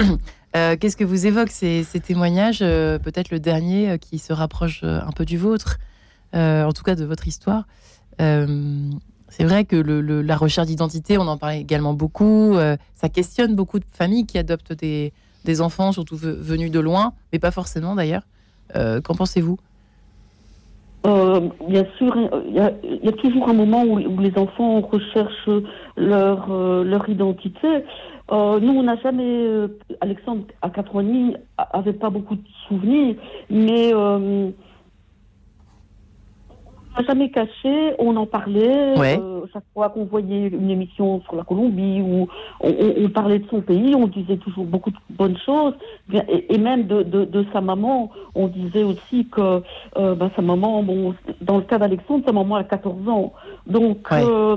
[0.56, 4.84] euh, qu'est-ce que vous évoquent ces, témoignages euh, Peut-être le dernier euh, qui se rapproche
[4.84, 5.78] un peu du vôtre,
[6.32, 7.66] en tout cas de votre histoire.
[8.18, 12.56] C'est vrai que la recherche d'identité, on en parlait également beaucoup.
[12.94, 15.12] ça questionne beaucoup de familles qui adoptent des,
[15.60, 18.22] enfants, surtout ve- venus de loin, mais pas forcément d'ailleurs.
[18.74, 19.58] Qu'en pensez-vous?
[21.04, 22.16] Bien sûr,
[22.48, 25.48] il y, a, il y a toujours un moment où, les enfants recherchent
[25.96, 27.84] leur identité.
[28.32, 29.22] Euh, nous, on n'a jamais.
[29.24, 29.68] euh,
[30.00, 33.16] Alexandre, à 4 ans et demi, a- avait pas beaucoup de souvenirs,
[33.50, 34.50] mais euh,
[36.96, 38.98] on n'a jamais caché, on en parlait.
[38.98, 39.18] Ouais.
[39.20, 42.26] euh, chaque fois qu'on voyait une émission sur la Colombie où
[42.60, 45.74] on, on- on parlait de son pays, on disait toujours beaucoup de bonnes choses.
[46.12, 49.62] Et, et même de, de, de sa maman, on disait aussi que
[49.98, 53.32] euh, ben, sa maman, bon, dans le cas d'Alexandre, sa maman a 14 ans.
[53.66, 54.56] Donc, euh,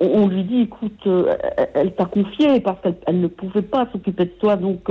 [0.00, 1.06] on, lui dit, écoute,
[1.74, 4.56] elle, t'a confié parce qu'elle ne pouvait pas s'occuper de toi.
[4.56, 4.88] Donc,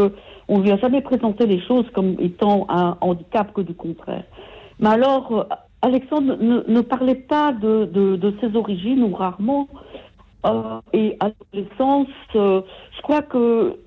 [0.47, 4.23] on lui a jamais présenté les choses comme étant un handicap que du contraire.
[4.79, 5.45] Mais alors,
[5.81, 9.67] Alexandre ne, parlait pas de, ses origines ou rarement.
[10.93, 13.77] et à l'adolescence, je crois que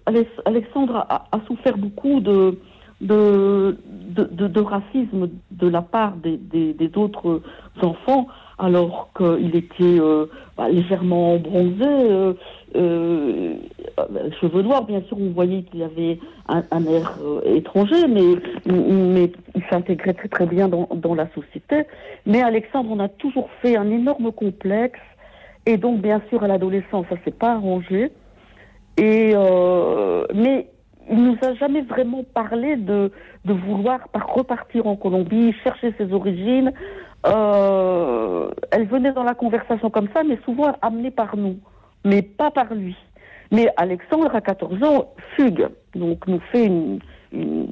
[0.45, 2.59] Alexandre a, souffert beaucoup de,
[4.63, 7.43] racisme de la part des, autres
[7.83, 8.29] enfants
[8.59, 10.27] alors qu'il était euh,
[10.57, 12.35] bah, légèrement bronzé, euh,
[12.77, 13.55] euh,
[14.41, 19.33] cheveux noirs, bien sûr, on voyait qu'il avait un, air étranger, mais
[19.75, 21.85] il s'intégrait très très bien dans, la société.
[22.27, 25.01] Mais Alexandre, on a toujours fait un énorme complexe,
[25.67, 28.11] et donc bien sûr à l'adolescence, ça s'est pas arrangé.
[28.97, 29.35] Et
[30.35, 30.69] mais
[31.11, 33.13] il nous a jamais vraiment parlé de,
[33.45, 36.73] de vouloir repartir en Colombie, chercher ses origines,
[37.27, 41.59] euh, elle venait dans la conversation comme ça, mais souvent amenée par nous,
[42.05, 42.97] mais pas par lui.
[43.51, 45.69] Mais Alexandre, à 14 ans, fugue.
[45.95, 46.99] Donc, nous fait une.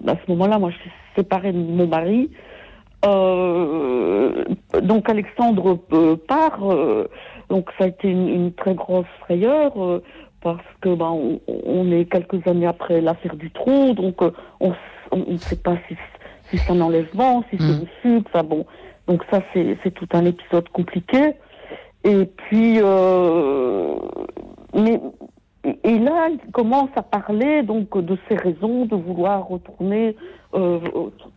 [0.07, 2.31] À ce moment-là, moi, je suis séparée de mon mari.
[3.05, 4.45] Euh,
[4.83, 6.61] donc, Alexandre euh, part.
[7.49, 9.73] donc, ça a été une, très grosse frayeur
[10.41, 14.21] parce que ben, on, est quelques années après l'affaire du trou, donc
[14.61, 14.73] on
[15.17, 15.97] ne sait pas si,
[16.49, 17.81] si c'est un enlèvement, si c'est mmh.
[17.81, 18.25] une fugue.
[18.27, 18.67] Enfin bon,
[19.07, 21.35] donc ça, c'est tout un épisode compliqué.
[22.05, 23.95] Et puis, euh,
[24.75, 25.01] mais
[25.65, 30.17] et là, il commence à parler donc de ses raisons de vouloir retourner,
[30.55, 30.81] euh,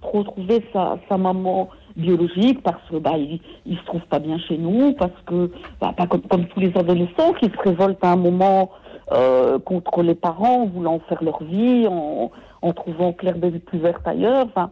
[0.01, 4.57] retrouver sa, sa maman biologique parce que bah il, il se trouve pas bien chez
[4.57, 8.71] nous, parce que bah, pas comme, tous les adolescents qui se révoltent à un moment
[9.11, 14.07] euh, contre les parents, voulant faire leur vie, en, en trouvant clair des plus vertes
[14.07, 14.47] ailleurs.
[14.47, 14.71] Enfin,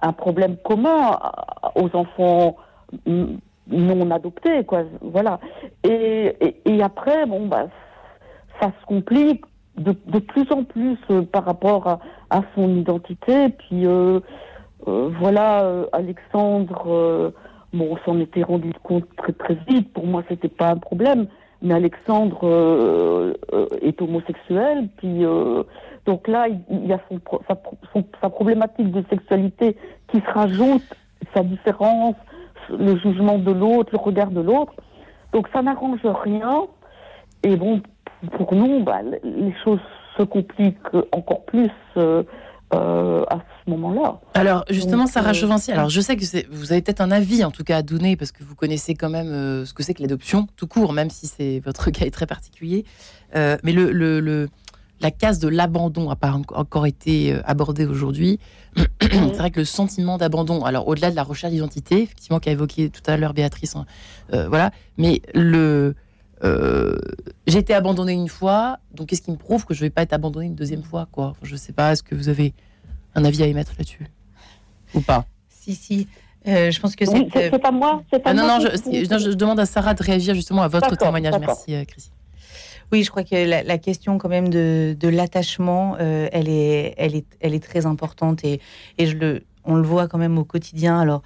[0.00, 1.18] un problème commun
[1.74, 2.56] aux enfants
[3.06, 4.84] non adoptés, quoi.
[5.00, 5.38] Voilà.
[5.84, 7.66] Et, et, après, bon, bah,
[8.60, 9.44] ça se complique
[9.76, 13.48] de, plus en plus euh, par rapport à, son identité.
[13.48, 14.20] Puis euh,
[14.86, 17.32] euh, voilà, Alexandre,
[17.72, 19.92] bon, on s'en était rendu compte très très vite.
[19.92, 21.26] Pour moi, c'était pas un problème.
[21.62, 23.34] Mais Alexandre
[23.82, 25.26] est homosexuel, puis
[26.06, 27.00] donc là, il y a
[27.46, 29.76] sa, problématique de sexualité
[30.08, 30.82] qui se rajoute,
[31.34, 32.14] sa différence,
[32.70, 34.72] le jugement de l'autre, le regard de l'autre.
[35.34, 36.62] Donc ça n'arrange rien.
[37.42, 37.82] Et bon,
[38.36, 39.80] pour nous, bah, les choses
[40.16, 40.76] se compliquent
[41.12, 42.22] encore plus euh,
[42.74, 44.20] euh, à ce moment-là.
[44.34, 47.64] Alors justement, Sarah euh, alors je sais que vous avez peut-être un avis en tout
[47.64, 50.66] cas à donner parce que vous connaissez quand même ce que c'est que l'adoption tout
[50.66, 52.84] court, même si c'est votre cas est très particulier.
[53.34, 54.48] mais le, le
[55.02, 58.38] la case de l'abandon n'a pas encore été abordée aujourd'hui.
[59.00, 62.90] c'est vrai que le sentiment d'abandon, alors au-delà de la recherche d'identité, effectivement, qu'a évoqué
[62.90, 63.86] tout à l'heure Béatrice, hein,
[64.30, 65.94] voilà, mais le.
[66.42, 66.96] Euh,
[67.46, 70.02] j'ai été abandonnée une fois, donc qu'est-ce qui me prouve que je ne vais pas
[70.02, 71.34] être abandonnée une deuxième fois quoi?
[71.42, 72.54] Je ne sais pas, est-ce que vous avez
[73.14, 74.06] un avis à émettre là-dessus?
[74.94, 75.26] Ou pas?
[75.48, 76.08] Si, si.
[76.46, 77.58] je pense que c'est.
[77.58, 78.02] pas moi.
[78.10, 81.34] Pas ah, non, non, je, demande à Sarah de réagir justement à votre témoignage.
[81.38, 82.10] Merci, Chrissy.
[82.92, 87.26] Oui, je crois que la, question quand même de, l'attachement, euh, elle, est, elle, est,
[87.40, 88.60] elle est très importante et,
[88.98, 90.98] et je le, on le voit quand même au quotidien.
[90.98, 91.22] Alors,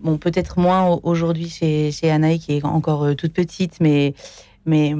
[0.00, 4.14] bon, peut-être moins aujourd'hui chez, chez Anaï qui est encore euh, toute petite, mais,
[4.66, 4.94] mais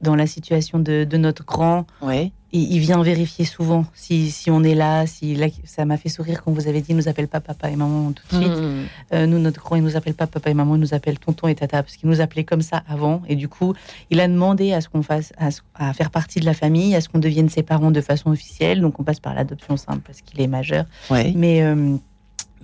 [0.00, 2.32] dans la situation de, notre grand, ouais.
[2.52, 5.06] il, vient vérifier souvent si, si on est là.
[5.06, 7.76] Si ça m'a fait sourire quand vous avez dit, il nous appelle pas papa et
[7.76, 8.56] maman tout de suite.
[8.56, 8.84] Mmh.
[9.12, 11.48] Euh, nous, notre grand, il nous appelle pas papa et maman, il nous appelle tonton
[11.48, 13.22] et tata parce qu'il nous appelait comme ça avant.
[13.28, 13.74] Et du coup,
[14.08, 17.08] il a demandé à ce qu'on fasse, à, faire partie de la famille, à ce
[17.10, 18.80] qu'on devienne ses parents de façon officielle.
[18.80, 20.86] Donc, on passe par l'adoption simple parce qu'il est majeur.
[21.10, 21.34] Ouais.
[21.36, 21.96] Mais euh,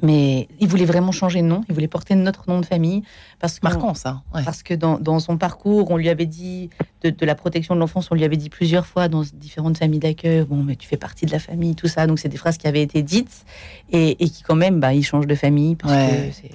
[0.02, 3.02] mais il voulait vraiment changer de nom, il voulait porter notre nom de famille.
[3.38, 4.22] Parce que, Marquant ça.
[4.44, 6.70] Parce que dans, dans, son parcours, on lui avait dit,
[7.02, 10.00] de, de la protection de l'enfance, on lui avait dit plusieurs fois dans différentes familles
[10.00, 12.06] d'accueil, bon, mais tu fais partie de la famille, tout ça.
[12.06, 13.44] Donc c'est des phrases qui avaient été dites
[13.90, 16.46] et, et qui quand même, bah, il change de famille parce que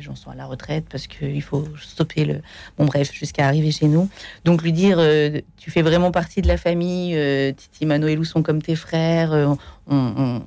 [0.00, 2.40] les gens sont à la retraite, parce qu'il faut stopper le...
[2.78, 4.08] Bon bref, jusqu'à arriver chez nous.
[4.46, 8.16] Donc lui dire, euh, tu fais vraiment partie de la famille, euh, Titi, Mano et
[8.16, 9.54] Lou sont comme tes frères, euh,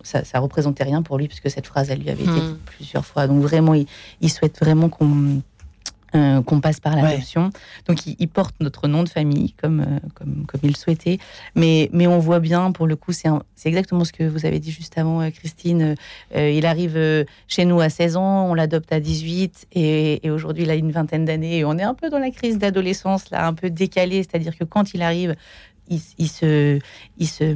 [0.01, 2.57] ça, ça représentait rien pour lui, puisque cette phrase, elle lui avait été hmm.
[2.65, 3.27] plusieurs fois.
[3.27, 5.43] Donc vraiment, il, souhaite vraiment qu'on
[6.15, 7.49] euh, qu'on passe par l'adoption.
[7.88, 11.17] Donc, il, porte notre nom de famille comme, euh, comme, comme il le souhaitait.
[11.56, 13.30] Mais, mais on voit bien, pour le coup, c'est
[13.65, 15.95] exactement ce que vous avez dit juste avant, euh, Christine.
[16.36, 20.70] il arrive chez nous à 16 ans, on l'adopte à 18, et, et aujourd'hui, il
[20.70, 23.53] a une vingtaine d'années, et on est un peu dans la crise d'adolescence, là, un
[23.53, 24.24] peu décalé.
[24.24, 25.36] C'est-à-dire que quand il arrive,
[25.89, 26.80] il, il se.
[27.18, 27.55] Il se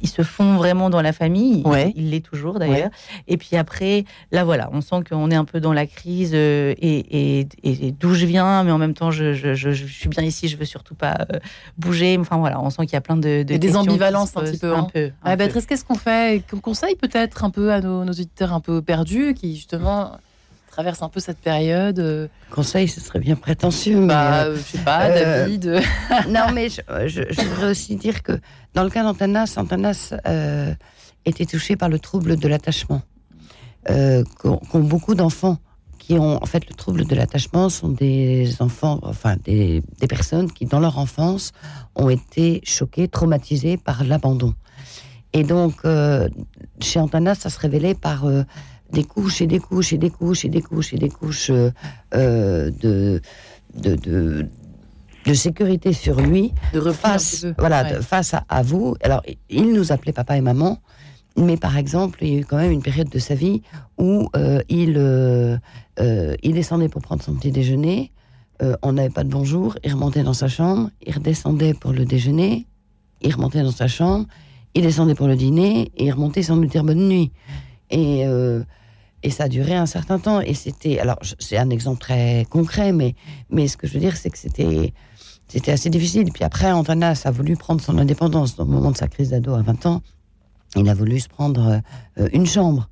[0.00, 1.60] il se fond vraiment dans la famille.
[1.64, 1.92] Il- Ouais.
[1.96, 2.90] Il l'est toujours d'ailleurs.
[3.26, 6.74] Et puis après, là voilà, on sent qu'on est un peu dans la crise euh,
[6.78, 10.08] et, et- et d'où je viens, mais en même temps, je, je- je- je suis
[10.08, 11.38] bien ici, je veux surtout pas euh,
[11.76, 12.16] bouger.
[12.18, 14.58] Enfin voilà, on sent qu'il y a plein de, de Et des ambivalences un petit
[14.58, 14.88] peu, Un hein.
[14.92, 15.04] peu.
[15.06, 15.36] un Ah, peu.
[15.38, 18.82] Béatrice, qu'est-ce qu'on fait Qu'on conseille peut-être un peu à nos, nos auditeurs un peu
[18.82, 20.12] perdus qui justement
[20.70, 23.98] traversent un peu cette période euh, Conseil, ce serait bien prétentieux.
[24.00, 25.66] mais, bah, euh, Je sais pas, euh, David.
[25.66, 25.80] euh,
[26.28, 28.32] non, mais je, je- je voudrais aussi dire que
[28.74, 30.74] dans le cas d'Antanas, Antanas euh,
[31.24, 33.02] était touché par le trouble de l'attachement.
[33.90, 35.58] Euh, qu'ont beaucoup d'enfants
[35.98, 40.66] qui ont, en fait, le trouble de l'attachement sont des enfants, enfin, des, personnes qui,
[40.66, 41.52] dans leur enfance,
[41.94, 44.54] ont été choquées, traumatisées par l'abandon.
[45.32, 46.28] Et donc, euh,
[46.80, 48.26] chez Antanas, ça se révélait par
[48.92, 53.20] des couches et des couches et des couches et des couches et des couches de,
[53.74, 54.48] de,
[55.26, 57.94] de sécurité sur lui de face, voilà, Ouais.
[57.96, 58.96] de- face à, à vous.
[59.02, 60.78] Alors, il nous appelait papa et maman,
[61.36, 63.62] mais par exemple, il y a eu quand même une période de sa vie
[63.98, 65.56] où euh, il, euh,
[66.00, 68.12] euh, il descendait pour prendre son petit déjeuner.
[68.60, 69.76] euh, on n'avait pas de bonjour.
[69.84, 70.90] Il remontait dans sa chambre.
[71.06, 72.66] Il redescendait pour le déjeuner.
[73.20, 74.26] Il remontait dans sa chambre.
[74.74, 75.92] Il descendait pour le dîner.
[75.96, 77.30] Et il remontait sans nous dire bonne nuit.
[77.90, 78.64] Et, euh,
[79.22, 80.40] et ça a duré un certain temps.
[80.40, 80.98] Et c'était.
[80.98, 83.14] Alors, c'est un exemple très concret, mais,
[83.48, 84.92] mais ce que je veux dire, c'est que c'était.
[85.48, 86.30] C'était assez difficile.
[86.32, 88.58] Puis après, Antanas a voulu prendre son indépendance.
[88.58, 90.02] Au moment de sa crise d'ado à 20 ans,
[90.76, 91.80] il a voulu se prendre
[92.18, 92.88] euh, une chambre.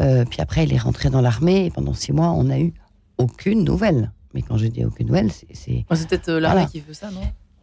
[0.00, 1.66] Euh, puis après, il est rentré dans l'armée.
[1.66, 2.72] Et pendant six mois, on n'a eu
[3.18, 4.10] aucune nouvelle.
[4.34, 5.84] Mais quand je dis aucune nouvelle, c'est- c'est.
[5.90, 6.66] Oh, c'est peut-être l'armée Voilà.
[6.70, 7.20] qui veut ça, non?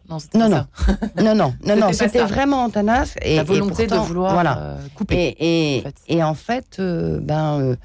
[0.10, 0.66] Non, Non, non.
[1.22, 1.92] Non, non, non, C'était non.
[1.94, 3.16] C'était vraiment Antanas.
[3.22, 4.58] Et, La et volonté pourtant, de vouloir Voilà.
[4.60, 5.36] euh, couper.
[5.40, 6.02] Et, et, en fait.
[6.08, 6.82] et en fait,
[7.22, 7.76] ben,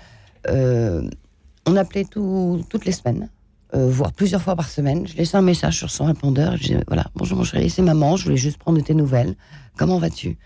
[1.67, 3.29] on appelait tout- toutes les semaines,
[3.75, 5.07] euh, voire plusieurs fois par semaine.
[5.07, 6.57] Je laissais un message sur son répondeur.
[6.57, 9.35] Je disais, voilà, bonjour mon chéri, c'est maman, je voulais juste prendre de tes nouvelles.
[9.77, 10.39] Comment vas-tu?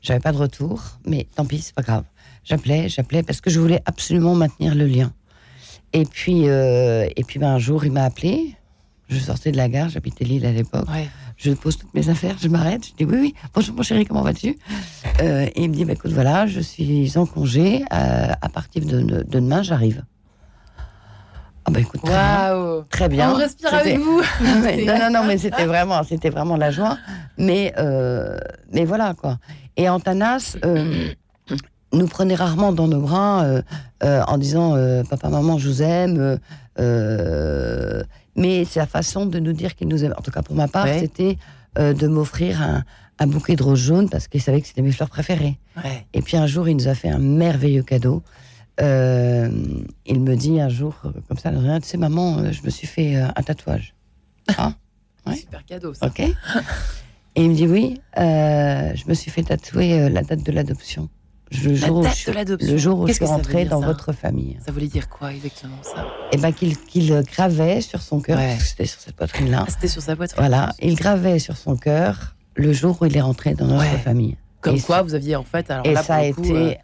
[0.00, 2.04] J'avais pas de retour, mais tant pis, c'est pas grave.
[2.44, 5.12] J'appelais, j'appelais parce que je voulais absolument maintenir le lien.
[5.92, 8.56] Et puis, euh, et puis ben, un jour, il m'a appelé.
[9.08, 10.88] Je sortais de la gare, j'habitais Lille à l'époque.
[10.88, 11.08] Ouais.
[11.36, 14.22] Je pose toutes mes affaires, je m'arrête, je dis oui, oui, bonjour mon chéri, comment
[14.22, 14.56] vas-tu?
[15.20, 18.86] Euh, Et il me dit, bah, écoute, voilà, je suis en congé, euh, à partir
[18.86, 20.04] de, de demain, j'arrive.
[21.64, 22.54] Ah bah écoute, très bien.
[22.54, 23.30] Waouh Très bien.
[23.32, 24.20] On respire avec vous.
[24.86, 26.98] Non, non, non, mais c'était vraiment, c'était vraiment la joie.
[27.38, 28.36] Mais, euh,
[28.72, 29.38] mais voilà, quoi.
[29.76, 31.08] Et Antanas euh,
[31.92, 33.62] nous prenait rarement dans nos bras euh,
[34.26, 34.74] en disant
[35.08, 36.38] Papa, maman, je vous aime.
[38.36, 40.14] mais c'est la façon de nous dire qu'il nous aime.
[40.18, 40.98] En tout cas, pour ma part, Ouais.
[41.00, 41.38] c'était
[41.78, 42.82] de m'offrir un,
[43.18, 45.58] un bouquet de roses jaunes parce qu'il savait que c'était mes fleurs préférées.
[45.76, 46.06] Ouais.
[46.12, 48.22] Et puis un jour, il nous a fait un merveilleux cadeau.
[48.80, 49.50] Euh,
[50.06, 52.70] il me dit un jour, euh, comme ça, rien, tu sais, maman, euh, je me
[52.70, 53.94] suis fait un tatouage.
[54.56, 54.72] Ah,
[55.24, 55.36] Ouais.
[55.36, 56.06] Super cadeau, ça.
[56.06, 56.18] ok.
[56.20, 56.34] Et
[57.36, 61.08] il me dit oui, euh, je me suis fait tatouer la date de l'adoption.
[61.64, 62.72] Le La jour date je suis- de l'adoption.
[62.72, 64.58] Le jour où je Qu'est-ce suis que ça veut rentrée dans votre famille.
[64.66, 66.06] Ça voulait dire quoi exactement ça?
[66.32, 68.56] Et ben qu'il qu'il gravait sur son cœur, Ouais.
[68.58, 69.64] c'était sur cette poitrine-là.
[69.66, 70.40] Ah, C'était sur sa poitrine.
[70.40, 73.98] Voilà, il gravait sur son cœur le jour où il est rentré dans notre Ouais.
[73.98, 74.36] famille.
[74.60, 76.52] Comme Et quoi, ça- vous aviez en fait, alors Et là, ça a coup, été
[76.52, 76.74] euh,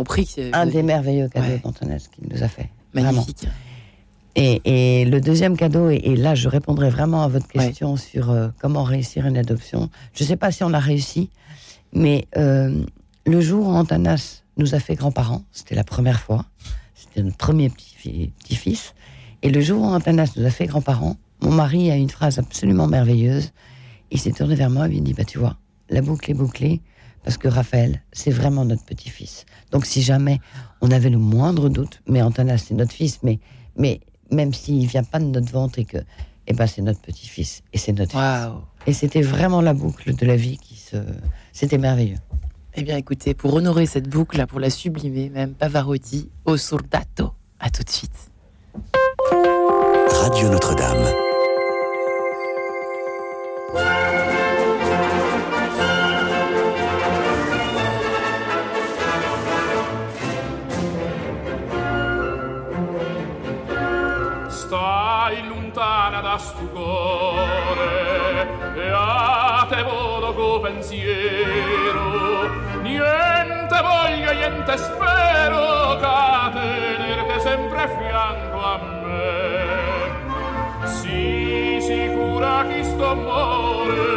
[0.00, 1.60] compris un des merveilleux cadeaux Ouais.
[1.64, 2.68] d'Antonès qu'il nous a fait.
[2.92, 3.12] Vraiment.
[3.12, 3.48] magnifiques.
[4.34, 4.60] Et,
[5.00, 8.48] et le deuxième cadeau, et, et là je répondrai vraiment à votre question sur euh,
[8.60, 9.88] comment réussir une adoption.
[10.14, 11.30] Je ne sais pas si on a réussi,
[11.94, 12.84] mais euh,
[13.24, 16.44] le jour où Antanas nous a fait grands-parents, c'était la première fois,
[16.94, 18.94] c'était notre premier petit- petit-fils,
[19.42, 22.86] et le jour où Antanas nous a fait grands-parents, mon mari a une phrase absolument
[22.88, 23.52] merveilleuse.
[24.10, 25.56] Il s'est tourné vers moi et il dit, bah, tu vois,
[25.90, 26.80] la boucle est bouclée,
[27.26, 29.46] parce que Raphaël, c'est vraiment notre petit-fils.
[29.72, 30.38] Donc si jamais
[30.80, 33.40] on avait le moindre doute, mais Antanas, c'est notre fils, mais,
[33.76, 34.00] mais
[34.30, 35.98] même s'il vient pas de notre ventre et que,
[36.46, 38.52] eh ben, c'est notre petit-fils et c'est notre fils.
[38.86, 40.98] Et c'était vraiment la boucle de la vie qui se,
[41.52, 42.18] c'était merveilleux.
[42.76, 47.32] Eh bien, écoutez, pour honorer cette boucle, pour la sublimer, même Pavarotti, au soldato.
[47.58, 48.30] À tout de suite.
[50.12, 51.25] Radio Notre-Dame.
[66.86, 72.04] Cuore e a te volo pensiero.
[72.82, 79.24] Niente voglio, niente spero ca tenerti sempre a fianco a me.
[80.86, 84.15] Si sicura chi sto amore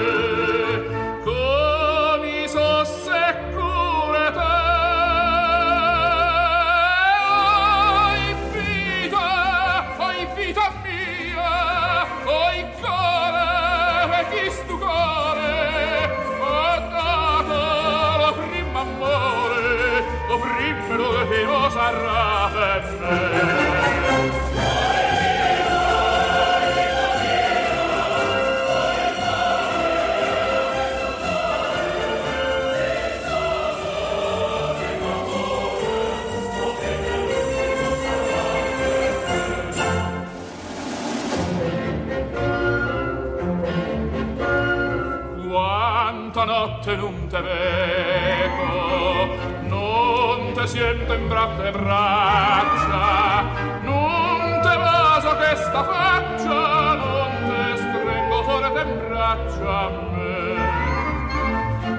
[47.29, 49.27] te vedo
[49.67, 53.43] non te siento in braccia braccia
[53.83, 60.37] non te vaso che sta faccia non te stringo forte in braccia a me.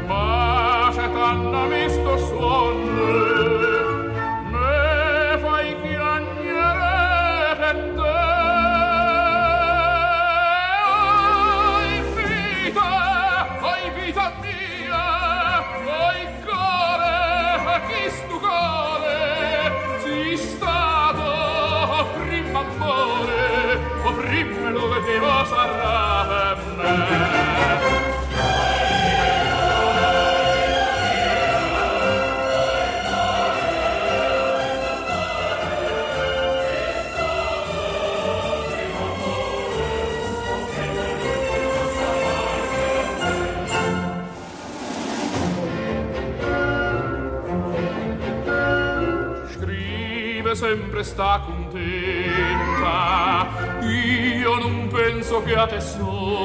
[0.06, 1.89] Ma c'è tanto misto
[51.11, 53.00] sta contenta.
[53.82, 56.39] Io non penso che a te sola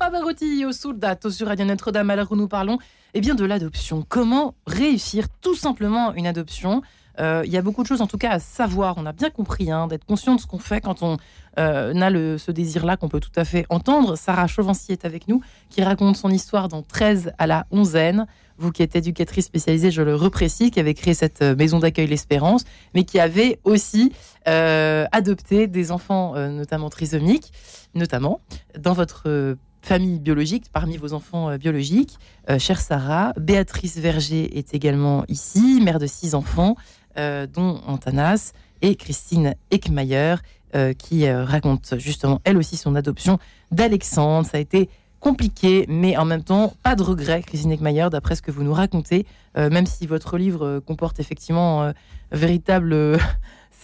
[0.00, 2.78] Pavarotti au Soldato sur Radio Notre-Dame l'heure où nous parlons
[3.14, 4.04] eh bien de l'adoption.
[4.08, 6.82] Comment réussir tout simplement une adoption?
[7.20, 8.94] Il y a beaucoup de choses en tout cas à savoir.
[8.96, 11.18] On a bien compris hein, d'être conscient de ce qu'on fait quand on
[11.58, 14.16] euh, a ce désir-là qu'on peut tout à fait entendre.
[14.16, 18.26] Sarah Chauvency est avec nous qui raconte son histoire dans 13 à la onzaine.
[18.56, 22.06] Vous qui êtes éducatrice spécialisée, je le reprécise, qui avait créé cette euh, maison d'accueil
[22.06, 22.64] L'Espérance,
[22.94, 24.12] mais qui avait aussi
[24.48, 27.52] euh, adopté des enfants, euh, notamment trisomiques,
[27.94, 28.40] notamment
[28.78, 32.18] dans votre euh, famille biologique, parmi vos enfants euh, biologiques.
[32.48, 36.99] Euh, chère Sarah, Béatrice Verger est également ici, mère de six enfants, euh,
[37.46, 38.52] dont Antanas,
[38.82, 40.36] et Christine Eckmayer,
[40.74, 43.38] euh, qui euh, raconte justement elle aussi son adoption
[43.72, 44.46] d'Alexandre.
[44.46, 48.42] Ça a été compliqué, mais en même temps, pas de regret, Christine Eckmayer, d'après ce
[48.42, 49.26] que vous nous racontez,
[49.58, 51.92] euh, même si votre livre euh, comporte effectivement euh,
[52.32, 53.18] véritable euh,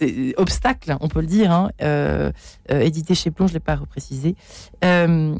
[0.37, 2.31] obstacle, on peut le dire, hein, euh,
[2.71, 4.35] euh, édité chez Plon, je ne l'ai pas reprécisé.
[4.83, 5.35] Euh,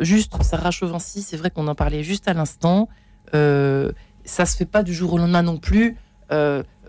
[0.00, 2.88] juste, Sarah Chauvency, c'est vrai qu'on en parlait juste à l'instant.
[3.34, 3.90] Euh,
[4.24, 5.96] ça se fait pas du jour au lendemain non plus.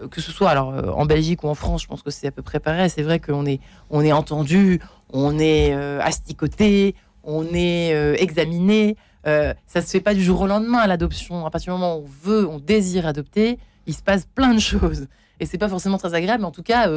[0.02, 2.28] Euh, que ce soit alors euh, en Belgique ou en France, je pense que c'est
[2.28, 2.90] à peu près pareil.
[2.90, 4.80] C'est vrai qu'on est, on est entendu,
[5.12, 8.98] on est euh, asticoté, on est euh, examiné.
[9.28, 11.46] Euh, ça se fait pas du jour au lendemain à l'adoption.
[11.46, 14.60] À partir du moment où on veut, on désire adopter, il se passe plein de
[14.60, 15.08] choses.
[15.40, 16.88] Et c'est pas forcément très agréable, mais en tout cas,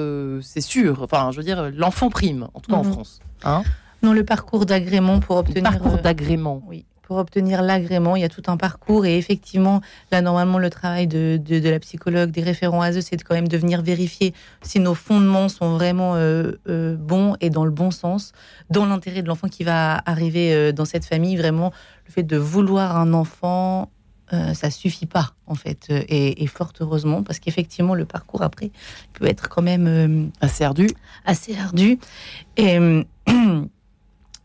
[0.42, 1.02] c'est sûr.
[1.02, 2.92] Enfin, je veux dire, l'enfant prime, en tout cas en Mhm.
[2.92, 3.18] France.
[3.44, 3.62] Hein
[4.02, 5.62] Non, le parcours d'agrément pour obtenir.
[5.64, 6.62] parcours euh, d'agrément.
[6.68, 6.84] Oui.
[7.08, 9.80] Pour obtenir l'agrément, il y a tout un parcours et effectivement,
[10.12, 13.34] là, normalement, le travail de, de, de la psychologue, des référents ASE, c'est de quand
[13.34, 17.70] même de venir vérifier si nos fondements sont vraiment euh, euh, bons et dans le
[17.70, 18.32] bon sens,
[18.68, 21.34] dans l'intérêt de l'enfant qui va arriver euh, dans cette famille.
[21.38, 21.72] Vraiment,
[22.06, 23.90] le fait de vouloir un enfant,
[24.34, 25.86] euh, ça suffit pas, en fait.
[25.88, 28.70] Et, et fort heureusement, parce qu'effectivement, le parcours après
[29.14, 30.88] peut être quand même euh, assez ardu.
[31.24, 31.98] Assez ardu.
[32.58, 32.78] Et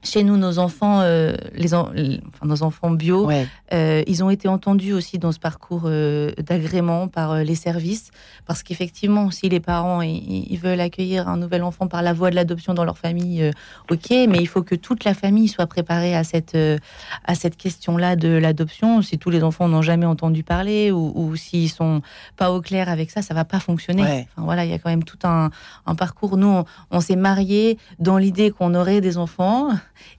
[0.04, 3.26] chez nous, nos enfants, euh, les, en- enfin, nos enfants bio,
[3.74, 8.12] euh, ils ont été entendus aussi dans ce parcours euh, d'agrément par euh, les services,
[8.46, 12.36] parce qu'effectivement, si les parents ils, veulent accueillir un nouvel enfant par la voie de
[12.36, 13.52] l'adoption dans leur famille, euh,
[13.90, 16.78] ok, mais il faut que toute la famille soit préparée à cette euh,
[17.26, 19.02] à cette question-là de l'adoption.
[19.02, 22.02] Si tous les enfants n'ont jamais entendu parler ou, ou s'ils sont
[22.38, 24.04] pas au clair avec ça, ça va pas fonctionner.
[24.04, 24.28] Ouais.
[24.36, 25.50] Enfin, voilà, il y a quand même tout un,
[25.86, 26.38] un parcours.
[26.38, 29.70] Nous, on, on s'est mariés dans l'idée qu'on aurait des enfants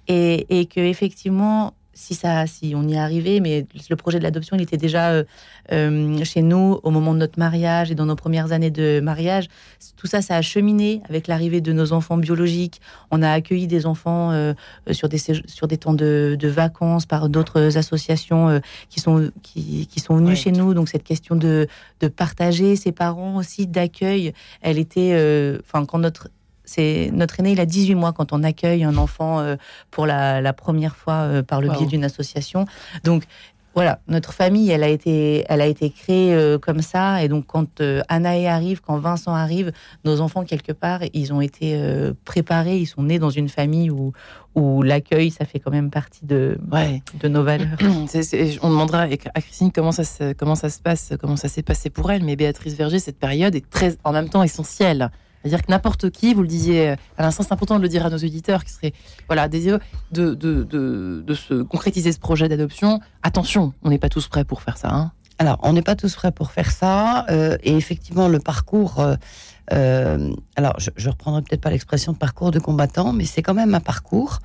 [0.08, 4.24] et, et que effectivement si ça, si on y est arrivé, mais le projet de
[4.24, 5.24] l'adoption, il était déjà euh,
[5.72, 9.48] euh, chez nous au moment de notre mariage et dans nos premières années de mariage.
[9.96, 12.80] Tout ça, ça a cheminé avec l'arrivée de nos enfants biologiques.
[13.10, 14.54] On a accueilli des enfants euh,
[14.90, 18.60] sur des sur des temps de, vacances par d'autres associations
[18.90, 20.74] qui sont qui, qui sont venues chez nous.
[20.74, 21.66] Donc cette question de
[22.00, 26.28] de partager ses parents aussi, d'accueil, elle était, enfin quand notre
[26.64, 29.56] c'est notre aîné, il a 18 mois quand on accueille un enfant euh,
[29.90, 32.64] pour la, première fois euh, par le biais d'une association.
[33.04, 33.24] Donc
[33.74, 37.24] voilà, notre famille, elle a été, elle a été créée euh, comme ça.
[37.24, 39.72] Et donc quand Anaé arrive, quand Vincent arrive,
[40.04, 41.76] nos enfants quelque part, ils ont été
[42.24, 44.12] préparés, ils sont nés dans une famille où,
[44.54, 46.56] où l'accueil, ça fait quand même partie de,
[47.20, 47.76] de nos valeurs.
[48.62, 49.02] on demandera
[49.34, 52.24] à Christine comment ça, se, comment ça se passe, comment ça s'est passé pour elle.
[52.24, 55.10] Mais Béatrice Verger, cette période est très, en même temps essentielle.
[55.44, 58.06] C'est-à-dire que n'importe qui, vous le disiez euh, à l'instant, c'est important de le dire
[58.06, 58.94] à nos auditeurs qui seraient
[59.26, 59.78] voilà, désireux
[60.10, 63.00] de, se concrétiser ce projet d'adoption.
[63.22, 64.88] Attention, on n'est pas tous prêts pour faire ça.
[64.90, 65.12] Hein.
[65.38, 67.26] alors, on n'est pas tous prêts pour faire ça.
[67.28, 69.04] Euh, et effectivement, le parcours.
[69.72, 73.54] Euh, alors, je, je reprendrai peut-être pas l'expression de parcours de combattant, mais c'est quand
[73.54, 74.40] même un parcours.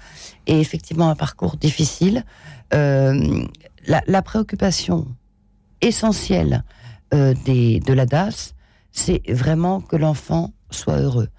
[0.47, 2.25] Et effectivement, un parcours difficile.
[2.73, 5.07] la, préoccupation
[5.79, 6.65] essentielle
[7.13, 8.53] de la DAS,
[8.91, 11.29] c'est vraiment que l'enfant soit heureux,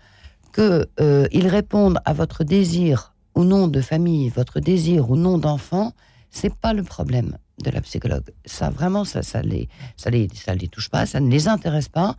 [0.54, 5.92] qu'il euh, réponde à votre désir ou non de famille, votre désir ou non d'enfant,
[6.30, 8.30] c'est pas le problème de la psychologue.
[8.44, 11.88] Ça vraiment, ça, ça les, ça les, ça les touche pas, ça ne les intéresse
[11.88, 12.16] pas.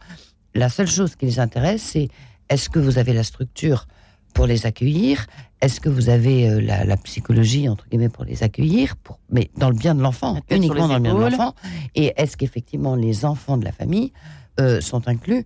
[0.54, 2.10] La seule chose qui les intéresse, c'est
[2.50, 3.88] est-ce que vous avez la structure
[4.34, 5.26] pour les accueillir?
[5.62, 8.96] Est-ce que vous avez euh, la, psychologie entre guillemets pour les accueillir?
[8.98, 11.56] Pour, Mais dans le bien de l'enfant, uniquement dans le bien de l'enfant.
[11.96, 14.12] Et est-ce qu'effectivement les enfants de la famille
[14.60, 15.46] euh, sont inclus.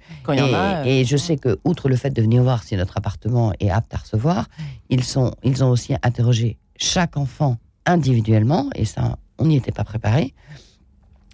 [0.84, 3.70] et, je euh, sais que, outre le fait de venir voir si notre appartement est
[3.70, 4.48] apte à recevoir,
[4.90, 9.84] ils, sont, ils ont aussi interrogé chaque enfant individuellement, et ça, on n'y était pas
[9.84, 10.34] préparé.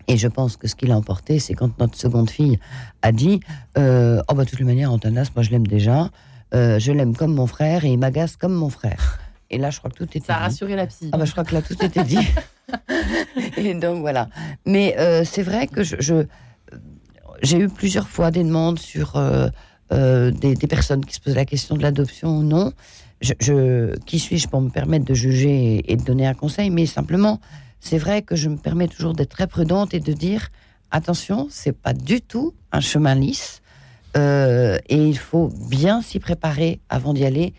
[0.10, 2.60] Et je pense que ce qu'il a emporté, c'est quand notre seconde fille
[3.04, 3.40] a dit
[3.78, 6.10] euh, Oh, bah, de toutes les manières, Antanas, moi, je l'aime déjà.
[6.54, 9.18] je l'aime comme mon frère et il m'agace comme mon frère.
[9.50, 11.10] Et là, je crois que tout était Ça a rassuré la psy.
[11.14, 12.28] Ah, bah, je crois que là, tout était dit.
[13.58, 14.28] et donc, voilà.
[14.66, 16.26] Mais c'est vrai que je
[17.42, 19.48] j'ai eu plusieurs fois des demandes sur euh,
[19.92, 22.74] euh, des, personnes qui se posent la question de l'adoption ou non.
[24.06, 26.70] Qui suis-je pour me permettre de juger et, de donner un conseil?
[26.70, 27.40] Mais simplement,
[27.80, 30.50] c'est vrai que je me permets toujours d'être très prudente et de dire
[30.90, 33.62] attention, c'est pas du tout un chemin lisse
[34.18, 37.54] euh, et il faut bien s'y préparer avant d'y aller.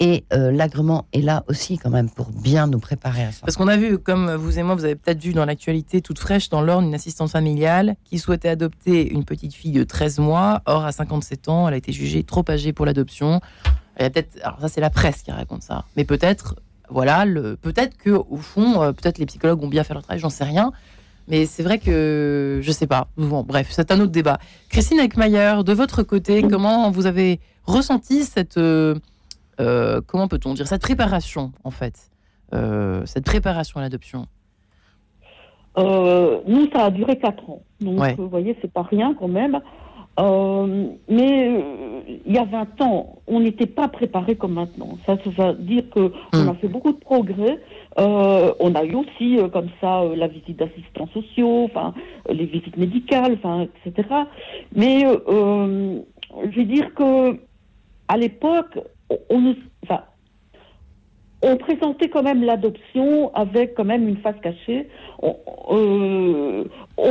[0.00, 3.40] Et euh, l'agrément est là aussi quand même pour bien nous préparer à ça.
[3.42, 6.20] Parce qu'on a vu, comme vous et moi, vous avez peut-être vu dans l'actualité toute
[6.20, 10.62] fraîche dans l'Orne, une assistante familiale qui souhaitait adopter une petite fille de 13 mois.
[10.66, 13.40] Or, à 57 ans, elle a été jugée trop âgée pour l'adoption.
[13.98, 16.54] peut-être, alors ça c'est la presse qui raconte ça, mais peut-être,
[16.90, 17.24] voilà,
[17.60, 20.44] peut-être que au fond, euh, peut-être les psychologues ont bien fait leur travail, j'en sais
[20.44, 20.72] rien.
[21.26, 23.08] Mais c'est vrai que je sais pas.
[23.18, 24.38] Bref, c'est un autre débat.
[24.70, 28.94] Christine Eckmayer, de votre côté, comment vous avez ressenti cette euh,
[29.60, 32.10] euh, comment peut-on dire, cette préparation, en fait,
[32.54, 34.26] euh, cette préparation à l'adoption?
[35.78, 37.62] Euh, Nous, ça a duré 4 ans.
[37.80, 39.60] Donc, vous voyez, c'est pas rien quand même.
[41.08, 41.64] mais
[42.24, 44.98] il y a 20 ans, on n'était pas préparé comme maintenant.
[45.06, 46.56] Ça, veut dire qu'on on a hmm.
[46.56, 47.60] fait beaucoup de progrès.
[47.96, 51.94] on a eu aussi, comme ça, la visite d'assistants sociaux, enfin,
[52.28, 54.08] les visites médicales, enfin, etc.
[54.74, 57.38] Mais je veux dire que
[58.08, 58.78] à l'époque,
[59.30, 59.54] on,
[59.84, 60.02] enfin,
[61.40, 64.88] on présentait quand même l'adoption avec quand même une face cachée.
[65.22, 65.36] On,
[65.70, 66.64] euh,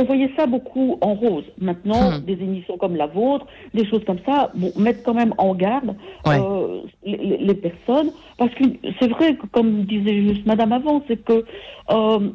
[0.06, 1.44] voyait ça beaucoup en rose.
[1.58, 2.24] Maintenant, hmm.
[2.24, 5.96] des émissions comme la vôtre, des choses comme ça, bon, mettent quand même en garde
[6.26, 8.10] euh, les, personnes.
[8.36, 8.64] Parce que
[9.00, 11.44] c'est vrai que, comme disait juste Madame avant, c'est que
[11.90, 12.30] euh,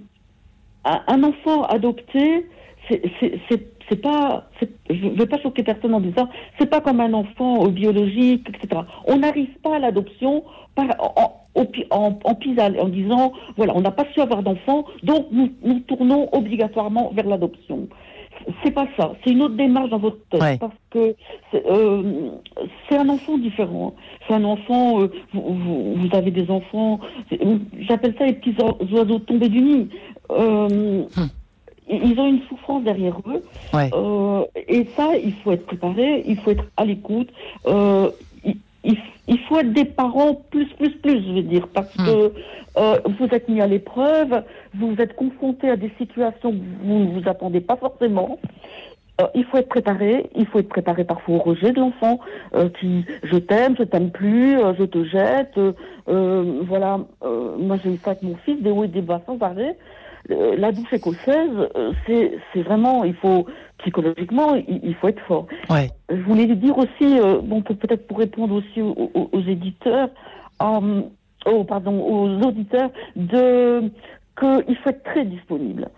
[0.85, 2.47] un enfant adopté,
[2.89, 4.45] c'est c'est pas,
[4.89, 6.29] je ne vais pas choquer personne en disant,
[6.59, 8.81] c'est pas comme un enfant biologique, etc.
[9.05, 10.43] On n'arrive pas à l'adoption
[10.77, 10.87] en,
[11.55, 16.29] en, en, en, disant, voilà, on n'a pas su avoir d'enfant, donc nous, nous tournons
[16.31, 17.87] obligatoirement vers l'adoption.
[18.63, 21.15] C'est pas ça, c'est une autre démarche dans votre tête, parce que
[21.53, 22.31] euh,
[22.89, 23.93] c'est un enfant différent.
[24.27, 26.99] C'est un enfant, euh, vous, vous, avez des enfants,
[27.79, 28.55] j'appelle ça les petits
[28.91, 29.89] oiseaux tombés du nid.
[30.31, 31.29] Euh, hum
[31.89, 33.43] ils ont une souffrance derrière eux.
[33.75, 37.29] Euh, et ça, il faut être préparé, il faut être à l'écoute.
[37.67, 38.09] Euh,
[39.27, 42.05] il, faut être des parents plus, plus, plus, je veux dire, parce hmm.
[42.05, 42.33] que
[42.77, 47.19] euh, vous êtes mis à l'épreuve, vous êtes confronté à des situations que vous ne
[47.19, 48.39] vous attendez pas forcément.
[49.21, 52.19] euh, il faut être préparé, il faut être préparé parfois au rejet de l'enfant,
[52.55, 55.57] euh, qui je t'aime, je t'aime plus, euh, je te jette.
[55.57, 59.21] euh, voilà, euh, moi j'ai eu ça avec mon fils, des hauts et des bas
[59.25, 59.77] sans arrêt.
[60.31, 63.45] Euh, La douce écossaise, euh, c'est vraiment, il faut
[63.79, 65.47] psychologiquement, il, il faut être fort.
[65.69, 65.89] Ouais.
[66.09, 70.09] Je voulais dire aussi, euh, bon, peut- peut-être pour répondre aussi aux, aux- aux éditeurs,
[70.61, 71.01] euh,
[71.45, 73.91] oh, pardon, aux auditeurs, de
[74.39, 75.89] qu'il faut être très disponible.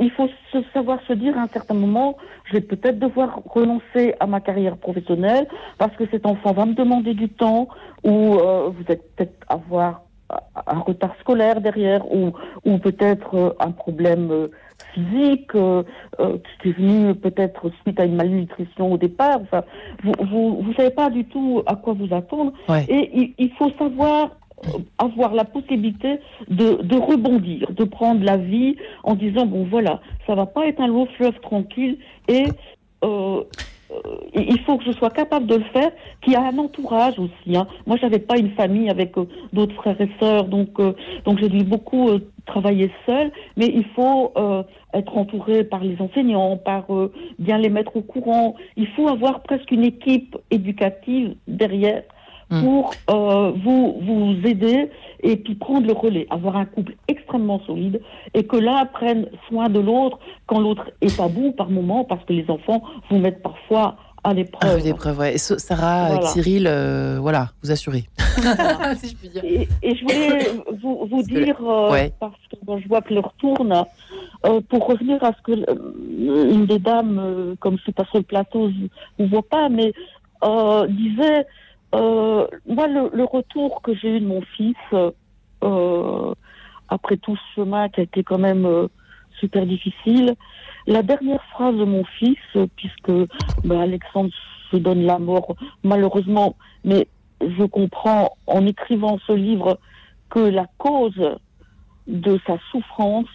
[0.00, 2.16] Il faut se savoir se dire à un certain moment,
[2.46, 5.46] je vais peut-être devoir renoncer à ma carrière professionnelle
[5.78, 7.68] parce que cet enfant va me demander du temps
[8.02, 10.02] ou euh, vous êtes peut-être avoir
[10.66, 12.32] un retard scolaire derrière ou,
[12.64, 14.48] ou peut-être euh, un problème euh,
[14.94, 15.82] physique euh,
[16.20, 19.40] euh, qui est venu peut-être suite à une malnutrition au départ.
[19.42, 19.64] Enfin,
[20.02, 22.84] vous vous vous savez pas du tout à quoi vous attendre Ouais.
[22.88, 24.30] et il, il faut savoir
[24.66, 30.00] euh, avoir la possibilité de, de rebondir, de prendre la vie en disant bon voilà,
[30.26, 31.98] ça va pas être un long fleuve tranquille
[32.28, 32.46] et
[33.04, 33.42] euh,
[34.34, 35.90] il faut que je sois capable de le faire,
[36.20, 37.56] qu'il y a un entourage aussi.
[37.56, 37.66] Hein.
[37.86, 41.48] Moi, j'avais pas une famille avec euh, d'autres frères et sœurs, donc euh, donc j'ai
[41.48, 43.30] dû beaucoup euh, travailler seule.
[43.56, 48.02] Mais il faut euh, être entouré par les enseignants, par euh, bien les mettre au
[48.02, 48.54] courant.
[48.76, 52.02] Il faut avoir presque une équipe éducative derrière
[52.62, 54.90] pour euh, vous vous aider
[55.20, 58.00] et puis prendre le relais, avoir un couple extrêmement solide
[58.34, 62.24] et que l'un prenne soin de l'autre quand l'autre est à bout par moment parce
[62.24, 63.96] que les enfants vous mettent parfois
[64.26, 64.94] à Ah, l'épreuve.
[64.96, 65.36] preuves, ouais.
[65.38, 66.26] Sarah, Voilà.
[66.28, 68.04] Cyril, euh, voilà, vous assurez.
[68.96, 69.44] si je puis dire.
[69.44, 70.50] Et, et je voulais
[70.82, 72.10] vous, vous dire, euh, Ouais.
[72.20, 73.84] parce que bon, je vois que l'heure tourne,
[74.46, 78.04] euh, pour revenir à ce que euh, une des dames, euh, comme je suis pas
[78.06, 79.92] sur le plateau, je ne vois pas, mais
[80.42, 81.46] euh, disait,
[81.94, 84.76] euh, moi, le, retour que j'ai eu de mon fils,
[85.62, 86.34] euh,
[86.88, 88.88] après tout ce chemin qui a été quand même euh,
[89.38, 90.34] super difficile,
[90.86, 92.38] la dernière phrase de mon fils,
[92.76, 93.12] puisque
[93.64, 94.30] ben, Alexandre
[94.70, 97.08] se donne la mort, malheureusement, mais
[97.40, 99.78] je comprends en écrivant ce livre
[100.30, 101.36] que la cause
[102.06, 103.28] de sa souffrance,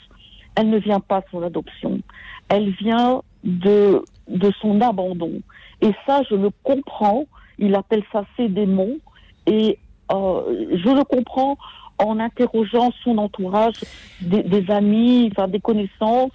[0.56, 2.00] elle ne vient pas de son adoption,
[2.50, 5.42] elle vient de, de son abandon.
[5.82, 7.26] Et ça, je le comprends,
[7.60, 8.98] il appelle ça ses démons,
[9.46, 9.78] et
[10.12, 10.42] euh,
[10.84, 11.58] je le comprends
[12.00, 13.76] en interrogeant son entourage,
[14.22, 16.32] des, des amis, enfin des connaissances,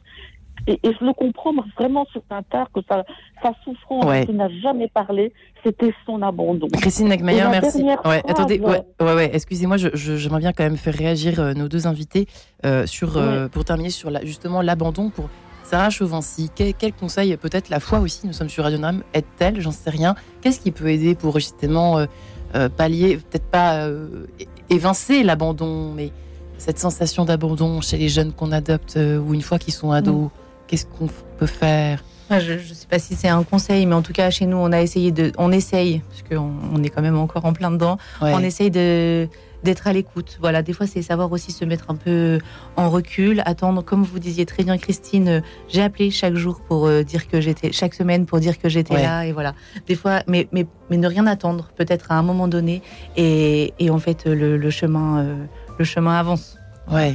[0.66, 3.04] et, et je le comprends vraiment sur un tard que sa,
[3.42, 4.24] sa souffrance, Ouais.
[4.28, 5.32] il n'a jamais parlé,
[5.64, 6.68] c'était son abandon.
[6.80, 7.82] Christine la merci.
[7.82, 11.40] Ouais, phrase, attendez, ouais, ouais, ouais, excusez-moi, je- je- j'aimerais bien quand même faire réagir
[11.40, 12.26] euh, nos deux invités
[12.64, 15.28] euh, sur, euh, pour terminer sur la, justement l'abandon pour
[15.64, 16.50] Sarah Chauvency.
[16.54, 19.90] Quel, quel conseil, peut-être la foi aussi, nous sommes sur Radio Nam, aide-t-elle J'en sais
[19.90, 20.14] rien.
[20.40, 22.06] Qu'est-ce qui peut aider pour justement euh,
[22.54, 24.26] euh, pallier, peut-être pas euh,
[24.70, 26.12] évincer l'abandon, mais
[26.56, 30.30] cette sensation d'abandon chez les jeunes qu'on adopte euh, ou une fois qu'ils sont ados
[30.68, 31.08] Qu'est-ce qu'on
[31.38, 32.04] peut faire?
[32.30, 34.56] Moi, je ne sais pas si c'est un conseil, mais en tout cas, chez nous,
[34.56, 35.30] on a essayé de.
[35.36, 37.98] On essaye, parce qu'on on est quand même encore en plein dedans.
[38.22, 38.32] Ouais.
[38.32, 39.28] On essaye de
[39.64, 40.36] d'être à l'écoute.
[40.40, 42.38] Voilà, des fois, c'est savoir aussi se mettre un peu
[42.76, 43.82] en recul, attendre.
[43.82, 47.40] Comme vous disiez très bien, Christine, euh, j'ai appelé chaque jour pour euh, dire que
[47.40, 49.02] j'étais, chaque semaine pour dire que j'étais Ouais.
[49.02, 49.54] là, et voilà.
[49.88, 52.82] Des fois, mais, mais, mais ne rien attendre, peut-être à un moment donné,
[53.16, 55.44] et, et en fait, le, le chemin, euh,
[55.78, 56.56] le chemin avance.
[56.92, 57.14] Ouais.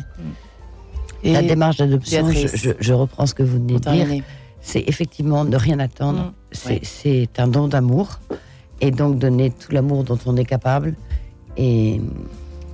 [1.23, 2.61] la démarche d'adoption, je, Béatrice.
[2.61, 4.23] je- je reprends ce que vous venez de dire,
[4.61, 6.19] c'est effectivement ne rien attendre.
[6.19, 6.33] Mm.
[6.51, 6.79] C'est Ouais.
[6.83, 8.19] c'est un don d'amour
[8.81, 10.95] et donc donner tout l'amour dont on est capable.
[11.61, 11.99] Et,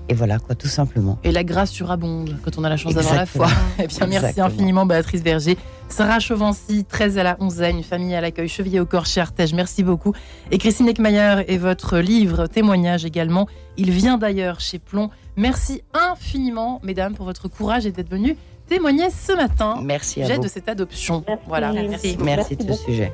[0.08, 1.18] et voilà, quoi, tout simplement.
[1.24, 3.48] Et la grâce surabonde quand on a la chance d'avoir la foi.
[3.48, 3.66] Exactement.
[3.84, 4.46] Eh bien, merci Exactement.
[4.48, 5.58] infiniment, Béatrice Berger.
[5.90, 9.54] Sarah Chauvency, 13 à la 11 une famille à l'accueil, chevillé au corps chez Artege.
[9.54, 10.14] Merci beaucoup.
[10.52, 13.48] Et Christine Eckmayer et votre livre témoignage également.
[13.78, 15.10] Il vient d'ailleurs chez Plomb.
[15.36, 20.38] Merci infiniment, mesdames, pour votre courage et d'être venues témoigner ce matin Merci à sujet
[20.38, 20.44] vous.
[20.44, 21.24] de cette adoption.
[21.28, 21.44] Merci.
[21.48, 21.90] Voilà, Merci.
[21.90, 22.18] merci.
[22.24, 23.14] Merci de ce sujet.